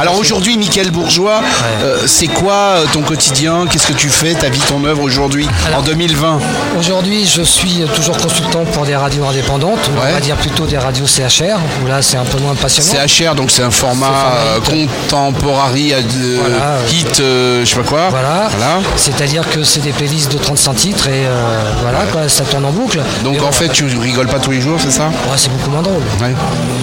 Alors 0.00 0.18
aujourd'hui, 0.18 0.56
Michael 0.56 0.90
Bourgeois, 0.90 1.42
euh, 1.82 1.98
c'est 2.06 2.26
quoi 2.28 2.52
euh, 2.54 2.84
ton 2.92 3.02
quotidien? 3.02 3.66
Qu'est-ce 3.70 3.86
que 3.86 3.92
tu 3.92 4.08
fais 4.08 4.34
Ta 4.34 4.48
vie, 4.48 4.60
ton 4.60 4.84
œuvre 4.84 5.02
aujourd'hui, 5.02 5.46
en 5.76 5.82
2020 5.82 6.38
Aujourd'hui, 6.78 7.26
je 7.26 7.42
suis 7.42 7.82
toujours 7.94 8.16
consultant 8.16 8.64
pour 8.64 8.84
des 8.84 8.96
radios 8.96 9.24
indépendantes, 9.24 9.90
on 9.96 10.00
va 10.00 10.20
dire 10.20 10.36
plutôt 10.36 10.66
des 10.66 10.78
radios 10.78 11.06
CHR, 11.06 11.58
où 11.82 11.86
là 11.88 12.02
c'est 12.02 12.16
un 12.16 12.24
peu 12.24 12.38
moins 12.38 12.54
passionnant. 12.54 13.06
CHR, 13.06 13.34
donc 13.34 13.50
c'est 13.50 13.62
un 13.62 13.70
format 13.78 14.06
euh, 14.34 14.60
contemporary 14.60 15.92
euh, 15.94 16.00
Voilà. 16.40 16.78
hit, 16.90 17.20
euh, 17.20 17.64
je 17.64 17.70
sais 17.70 17.76
pas 17.76 17.82
quoi. 17.88 18.08
Voilà. 18.10 18.48
Voilà. 18.50 18.78
C'est-à-dire 18.96 19.48
que 19.48 19.62
c'est 19.62 19.80
des 19.80 19.92
playlists 19.92 20.32
de 20.32 20.38
35 20.38 20.74
titres 20.74 21.06
et 21.08 21.24
euh, 21.26 21.72
voilà, 21.82 22.00
quoi, 22.10 22.28
ça 22.28 22.44
tourne 22.44 22.64
en 22.64 22.72
boucle. 22.72 23.00
Donc 23.24 23.36
Et 23.36 23.40
en 23.40 23.48
on- 23.48 23.52
fait, 23.52 23.68
tu 23.68 23.84
rigoles 23.98 24.26
pas 24.26 24.38
tous 24.40 24.50
les 24.50 24.60
jours, 24.60 24.78
c'est 24.82 24.90
ça? 24.90 25.04
Ouais, 25.06 25.36
c'est 25.36 25.50
beaucoup 25.50 25.70
moins 25.70 25.82
drôle. 25.82 26.02
Ouais. 26.20 26.34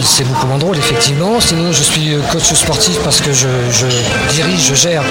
C'est 0.04 0.24
beaucoup 0.24 0.48
moins 0.48 0.58
drôle, 0.58 0.78
effectivement. 0.78 1.40
Sinon, 1.40 1.72
je 1.72 1.84
suis 1.84 2.14
euh, 2.14 2.20
coach 2.32 2.54
sportif 2.54 2.98
parce 3.04 3.20
que 3.22 3.34
je, 3.34 3.48
je 3.72 3.86
dirige, 4.34 4.62
je 4.70 4.76
gère. 4.76 5.04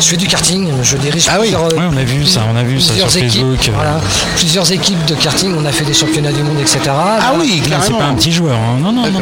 Je 0.00 0.06
fais 0.06 0.16
du 0.16 0.26
karting, 0.26 0.70
je 0.82 0.96
dirige 0.96 1.26
Ah 1.28 1.34
oui. 1.40 1.48
plusieurs, 1.48 1.64
euh, 1.66 1.76
Ouais, 1.76 1.88
on 1.92 1.96
a 1.96 2.04
vu 2.04 2.26
ça, 2.26 2.40
on 2.52 2.56
a 2.56 2.62
vu 2.62 2.80
ça 2.80 2.94
équipes. 3.18 3.44
Voilà, 3.74 4.00
plusieurs 4.36 4.70
équipes 4.72 5.04
de 5.04 5.14
karting. 5.14 5.54
On 5.58 5.64
a 5.66 5.72
fait 5.72 5.84
des 5.84 5.92
championnats 5.94 6.32
du 6.32 6.42
monde, 6.42 6.58
etc. 6.60 6.78
Ah 6.88 7.32
oui, 7.38 7.62
Non, 7.70 7.76
c'est 7.84 7.92
pas 7.92 8.04
un 8.04 8.14
petit 8.14 8.32
joueur. 8.32 8.54
hein. 8.56 8.78
Non, 8.80 8.92
non, 8.92 9.02
non. 9.10 9.20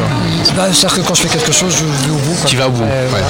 Bah, 0.56 0.66
C'est-à-dire 0.72 0.96
que 0.96 1.00
quand 1.06 1.14
je 1.14 1.22
fais 1.22 1.28
quelque 1.28 1.52
chose, 1.52 1.69
je 1.70 1.84
vais 1.84 2.10
au 2.10 2.14
bout. 2.16 2.34
quoi. 2.40 2.46
Tu 2.50 2.56
vas 2.56 2.66
au 2.68 2.70
bout, 2.70 2.82
Euh, 2.84 3.06
voilà. 3.10 3.26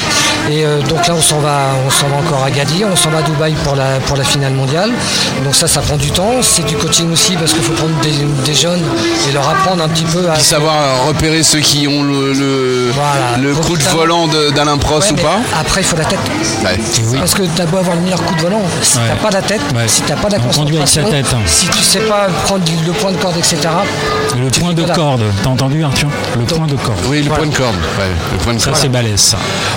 Et 0.50 0.64
euh, 0.64 0.80
donc 0.82 1.06
là, 1.06 1.14
on 1.16 1.20
s'en 1.20 1.38
va, 1.38 1.68
on 1.86 1.90
s'en 1.90 2.08
va 2.08 2.16
encore 2.16 2.42
à 2.44 2.50
Gadir, 2.50 2.88
on 2.90 2.96
s'en 2.96 3.10
va 3.10 3.18
à 3.18 3.22
Dubaï 3.22 3.52
pour 3.64 3.76
la, 3.76 3.98
pour 4.06 4.16
la 4.16 4.24
finale 4.24 4.52
mondiale. 4.52 4.90
Donc 5.44 5.54
ça, 5.54 5.66
ça 5.68 5.80
prend 5.80 5.96
du 5.96 6.10
temps. 6.10 6.42
C'est 6.42 6.64
du 6.66 6.76
coaching 6.76 7.12
aussi 7.12 7.34
parce 7.36 7.52
qu'il 7.52 7.62
faut 7.62 7.72
prendre 7.74 7.94
des, 8.00 8.12
des 8.44 8.54
jeunes 8.54 8.82
et 9.28 9.32
leur 9.32 9.48
apprendre 9.48 9.82
un 9.84 9.88
petit 9.88 10.04
peu 10.04 10.28
à. 10.30 10.38
Savoir 10.38 10.74
euh, 10.74 11.08
repérer 11.08 11.42
ceux 11.42 11.60
qui 11.60 11.86
ont 11.86 12.02
le, 12.02 12.32
le, 12.32 12.90
Voilà. 12.92 13.36
le 13.40 13.54
Faut 13.54 13.62
coup 13.62 13.76
de 13.76 13.82
volant 13.84 14.26
d'Alain 14.54 14.78
Prost 14.78 15.12
Ouais, 15.12 15.18
ou 15.18 15.22
pas 15.22 15.38
Après, 15.60 15.80
il 15.82 15.84
faut 15.84 15.96
la 15.96 16.04
tête. 16.04 16.18
Ouais. 16.64 16.78
Parce 17.18 17.34
que 17.34 17.42
t'as 17.54 17.66
beau 17.66 17.78
avoir 17.78 17.96
le 17.96 18.02
meilleur 18.02 18.22
coup 18.22 18.34
de 18.34 18.40
volant, 18.40 18.62
si 18.82 18.96
Ouais. 18.98 19.04
t'as 19.08 19.16
pas 19.16 19.30
la 19.30 19.42
tête, 19.42 19.60
Ouais. 19.74 19.86
si 19.86 20.02
t'as 20.02 20.16
pas 20.16 20.28
la 20.28 20.38
On 20.38 20.52
conduit 20.52 20.76
avec 20.76 20.88
sa 20.88 21.02
concentration, 21.02 21.30
tête, 21.30 21.34
hein. 21.34 21.46
si 21.46 21.66
tu 21.68 21.82
sais 21.82 22.00
pas 22.00 22.28
prendre 22.44 22.64
du- 22.64 22.72
le 22.86 22.92
point 22.92 23.12
de 23.12 23.16
corde, 23.18 23.36
etc. 23.36 23.56
Le 24.36 24.48
point 24.50 24.72
de 24.72 24.82
corde. 24.84 25.22
T'as 25.42 25.50
entendu, 25.50 25.84
Arthur? 25.84 26.08
Le 26.38 26.44
point 26.44 26.66
de 26.66 26.74
corde. 26.76 26.98
Oui, 27.08 27.18
le 27.22 27.28
Voilà. 27.28 27.42
point 27.42 27.52
de 27.52 27.56
corde. 27.56 27.74
Ouais, 27.76 28.29
Ça, 28.58 28.70
c'est 28.74 28.88
balèze, 28.88 29.20
ça. 29.20 29.36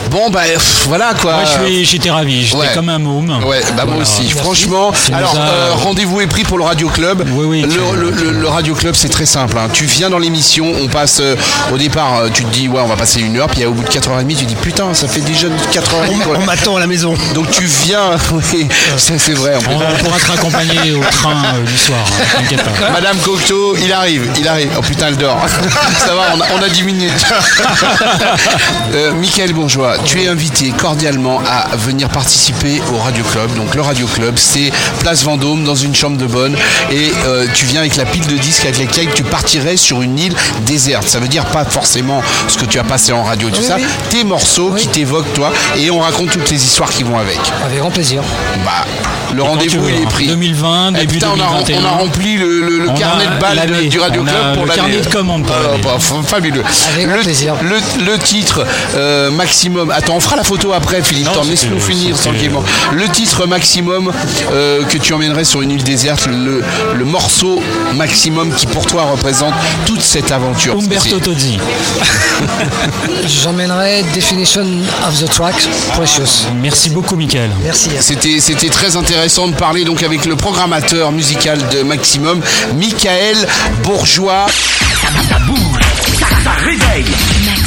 Bon, 0.10 0.30
bah 0.30 0.42
pff, 0.46 0.86
voilà 0.88 1.14
quoi. 1.20 1.34
Moi, 1.34 1.44
je 1.46 1.66
suis- 1.66 1.86
j'étais 1.86 2.10
ravi. 2.12 2.46
J'étais 2.46 2.58
Ouais. 2.58 2.72
comme 2.74 2.90
un 2.90 3.00
môme. 3.00 3.30
Ouais, 3.46 3.62
bah 3.76 3.86
moi 3.86 3.96
Voilà. 3.96 4.02
aussi. 4.02 4.30
Franchement, 4.30 4.92
alors 5.14 5.36
euh, 5.38 5.72
rendez-vous 5.74 6.22
est 6.22 6.28
pris 6.28 6.44
pour 6.44 6.58
le 6.58 6.64
Radio 6.64 6.88
Club. 6.90 7.24
Oui, 7.32 7.46
oui, 7.46 7.62
Le, 7.62 7.68
tu- 7.70 7.78
le- 7.96 8.12
le- 8.32 8.40
le 8.42 8.48
Radio 8.48 8.76
Club, 8.76 8.96
c'est 8.96 9.10
très 9.10 9.26
simple. 9.26 9.58
hein. 9.58 9.68
Tu 9.72 9.86
viens 9.86 10.10
dans 10.10 10.20
l'émission, 10.20 10.72
on 10.82 10.88
passe 10.88 11.20
euh, 11.22 11.36
au 11.74 11.78
départ, 11.78 12.20
euh, 12.20 12.30
tu 12.34 12.44
te 12.46 12.54
dis 12.54 12.68
ouais, 12.68 12.80
on 12.84 12.88
va 12.88 12.96
passer 12.96 13.22
une 13.22 13.38
heure, 13.38 13.48
puis 13.48 13.66
au 13.66 13.72
bout 13.72 13.84
de 13.84 13.90
4h30, 13.90 14.28
tu 14.38 14.44
te 14.46 14.50
dis 14.50 14.56
putain, 14.56 14.94
ça 14.94 15.08
fait 15.08 15.22
déjà 15.22 15.48
4h30. 15.72 16.20
pour 16.24 16.34
la- 16.34 16.40
On 16.40 16.46
m'attend 16.46 16.76
à 16.76 16.80
la 16.80 16.88
maison. 16.88 17.14
Donc 17.34 17.50
tu 17.52 17.66
viens, 17.86 18.12
oui, 18.54 18.68
c'est 18.98 19.18
c'est 19.20 19.34
vrai. 19.34 19.54
On, 19.70 19.76
on 19.76 20.04
pourra 20.04 20.20
te 20.20 20.28
raccompagner 20.32 20.92
au 20.94 21.04
train 21.12 21.36
euh, 21.56 21.64
du 21.66 21.78
soir. 21.78 22.00
hein, 22.08 22.24
T'inquiète 22.40 22.64
pas. 22.64 22.90
Madame 22.92 23.18
Cocteau, 23.18 23.76
il 23.84 23.92
arrive, 23.92 24.28
il 24.40 24.48
arrive. 24.48 24.70
Oh 24.78 24.82
putain, 24.82 25.08
elle 25.08 25.18
dort. 25.18 25.40
Ça 25.98 26.14
va, 26.16 26.34
on 26.36 26.42
a, 26.42 26.46
on 26.60 26.64
a 26.64 26.70
10 26.70 26.84
minutes. 26.84 27.12
Euh, 28.94 29.12
Michael 29.14 29.54
Bourgeois, 29.54 29.96
tu 30.06 30.22
es 30.22 30.28
invité 30.28 30.70
cordialement 30.72 31.42
à 31.50 31.76
venir 31.76 32.10
participer 32.10 32.82
au 32.94 32.98
Radio 32.98 33.24
Club. 33.24 33.54
Donc 33.56 33.74
le 33.76 33.82
Radio 33.82 34.06
Club, 34.08 34.36
c'est 34.38 34.72
Place 35.00 35.24
Vendôme 35.24 35.64
dans 35.64 35.76
une 35.76 35.96
chambre 35.96 36.18
de 36.18 36.26
bonne. 36.26 36.56
Et 36.92 37.12
euh, 37.26 37.48
tu 37.54 37.66
viens 37.66 37.80
avec 37.80 37.96
la 37.96 38.06
pile 38.06 38.26
de 38.28 38.38
disques 38.38 38.64
avec 38.66 38.78
lesquels 38.78 39.08
tu 39.16 39.24
partirais 39.24 39.78
sur 39.78 40.02
une 40.02 40.20
île 40.20 40.36
déserte. 40.66 41.08
Ça 41.08 41.20
veut 41.20 41.28
dire 41.28 41.46
pas 41.46 41.66
forcément 41.66 42.22
ce 42.48 42.58
que 42.58 42.66
tu 42.66 42.78
as 42.80 42.84
passé 42.84 43.12
en 43.14 43.24
radio, 43.24 43.50
tout 43.50 43.60
Oui, 43.60 43.68
ça. 43.68 43.76
oui. 43.78 43.86
Tes 44.10 44.24
morceaux 44.24 44.72
qui 44.72 44.88
t'évoquent, 44.88 45.34
toi. 45.34 45.52
Et 45.78 45.90
on 45.90 46.00
raconte 46.00 46.30
toutes 46.32 46.50
les 46.50 46.64
histoires 46.64 46.90
qui 46.92 47.04
vont 47.04 47.18
avec. 47.18 47.40
Avec 47.66 47.80
grand 47.80 47.92
plaisir. 47.92 48.22
Bah, 48.66 48.86
le 49.34 49.42
rendez-vous, 49.42 49.88
il 49.90 49.96
est 49.96 50.06
hein. 50.06 50.10
pris. 50.10 50.28
2020, 50.28 50.90
Eh, 50.96 51.00
début 51.00 51.14
putain, 51.16 51.30
on 51.36 51.40
a, 51.40 51.64
2021. 51.64 51.82
on 51.82 51.86
a 51.86 51.90
rempli 51.90 52.38
le, 52.38 52.60
le- 52.60 52.80
le 52.80 52.88
carnet 52.92 53.26
a 53.26 53.36
de 53.36 53.40
balles 53.42 53.90
du 53.90 54.00
Radio 54.00 54.24
Club 54.24 54.54
pour 54.54 54.64
le 54.64 54.70
l'année. 54.70 54.76
carnet 54.82 55.00
de 55.02 55.10
commandes 55.10 55.44
pour 55.46 55.56
l'année. 55.56 55.82
bah, 55.84 55.96
fa- 56.00 56.22
fabuleux. 56.24 56.64
Avec 56.94 57.08
grand 57.08 57.18
le, 57.18 57.24
plaisir. 57.24 57.56
le- 57.64 58.06
le 58.06 58.18
titre 58.34 58.66
euh, 58.96 59.30
maximum. 59.30 59.92
Attends, 59.92 60.16
on 60.16 60.20
fera 60.20 60.36
la 60.36 60.44
photo 60.44 60.74
après, 60.74 61.04
Philippe. 61.04 61.26
Non, 61.26 61.32
Attends, 61.34 61.44
c'était- 61.44 61.52
laisse-nous 61.68 61.80
finir 61.80 62.18
tranquillement. 62.20 62.64
Le 62.92 63.08
titre 63.10 63.46
maximum 63.46 64.12
euh, 64.52 64.84
que 64.86 64.98
tu 64.98 65.14
emmènerais 65.14 65.44
sur 65.44 65.62
une 65.62 65.70
île 65.70 65.84
déserte, 65.84 66.26
le, 66.26 66.64
le 66.96 67.06
morceau 67.06 67.62
maximum 67.96 68.52
qui 68.56 68.66
pour 68.66 68.88
toi 68.88 69.04
représente 69.04 69.54
toute 69.86 70.02
cette 70.02 70.32
aventure. 70.32 70.74
Umberto 70.76 71.20
Tozzi. 71.20 71.60
J'emmènerai 73.28 74.04
Definition 74.16 74.66
of 75.08 75.20
the 75.24 75.30
Track, 75.30 75.56
Precious. 75.94 76.48
Merci 76.62 76.90
beaucoup, 76.90 77.16
Michael. 77.16 77.52
Merci. 77.64 77.90
C'était, 78.00 78.40
c'était 78.40 78.70
très 78.70 78.96
intéressant 78.96 79.48
de 79.48 79.54
parler 79.56 79.84
donc 79.84 80.02
avec 80.02 80.26
le 80.26 80.36
programmateur 80.36 81.12
musical 81.12 81.60
de 81.72 81.84
Maximum, 81.84 82.42
Michael 82.78 83.38
Bourgeois. 83.84 84.48
Maximum. 85.04 85.80
Maximum. 86.46 87.63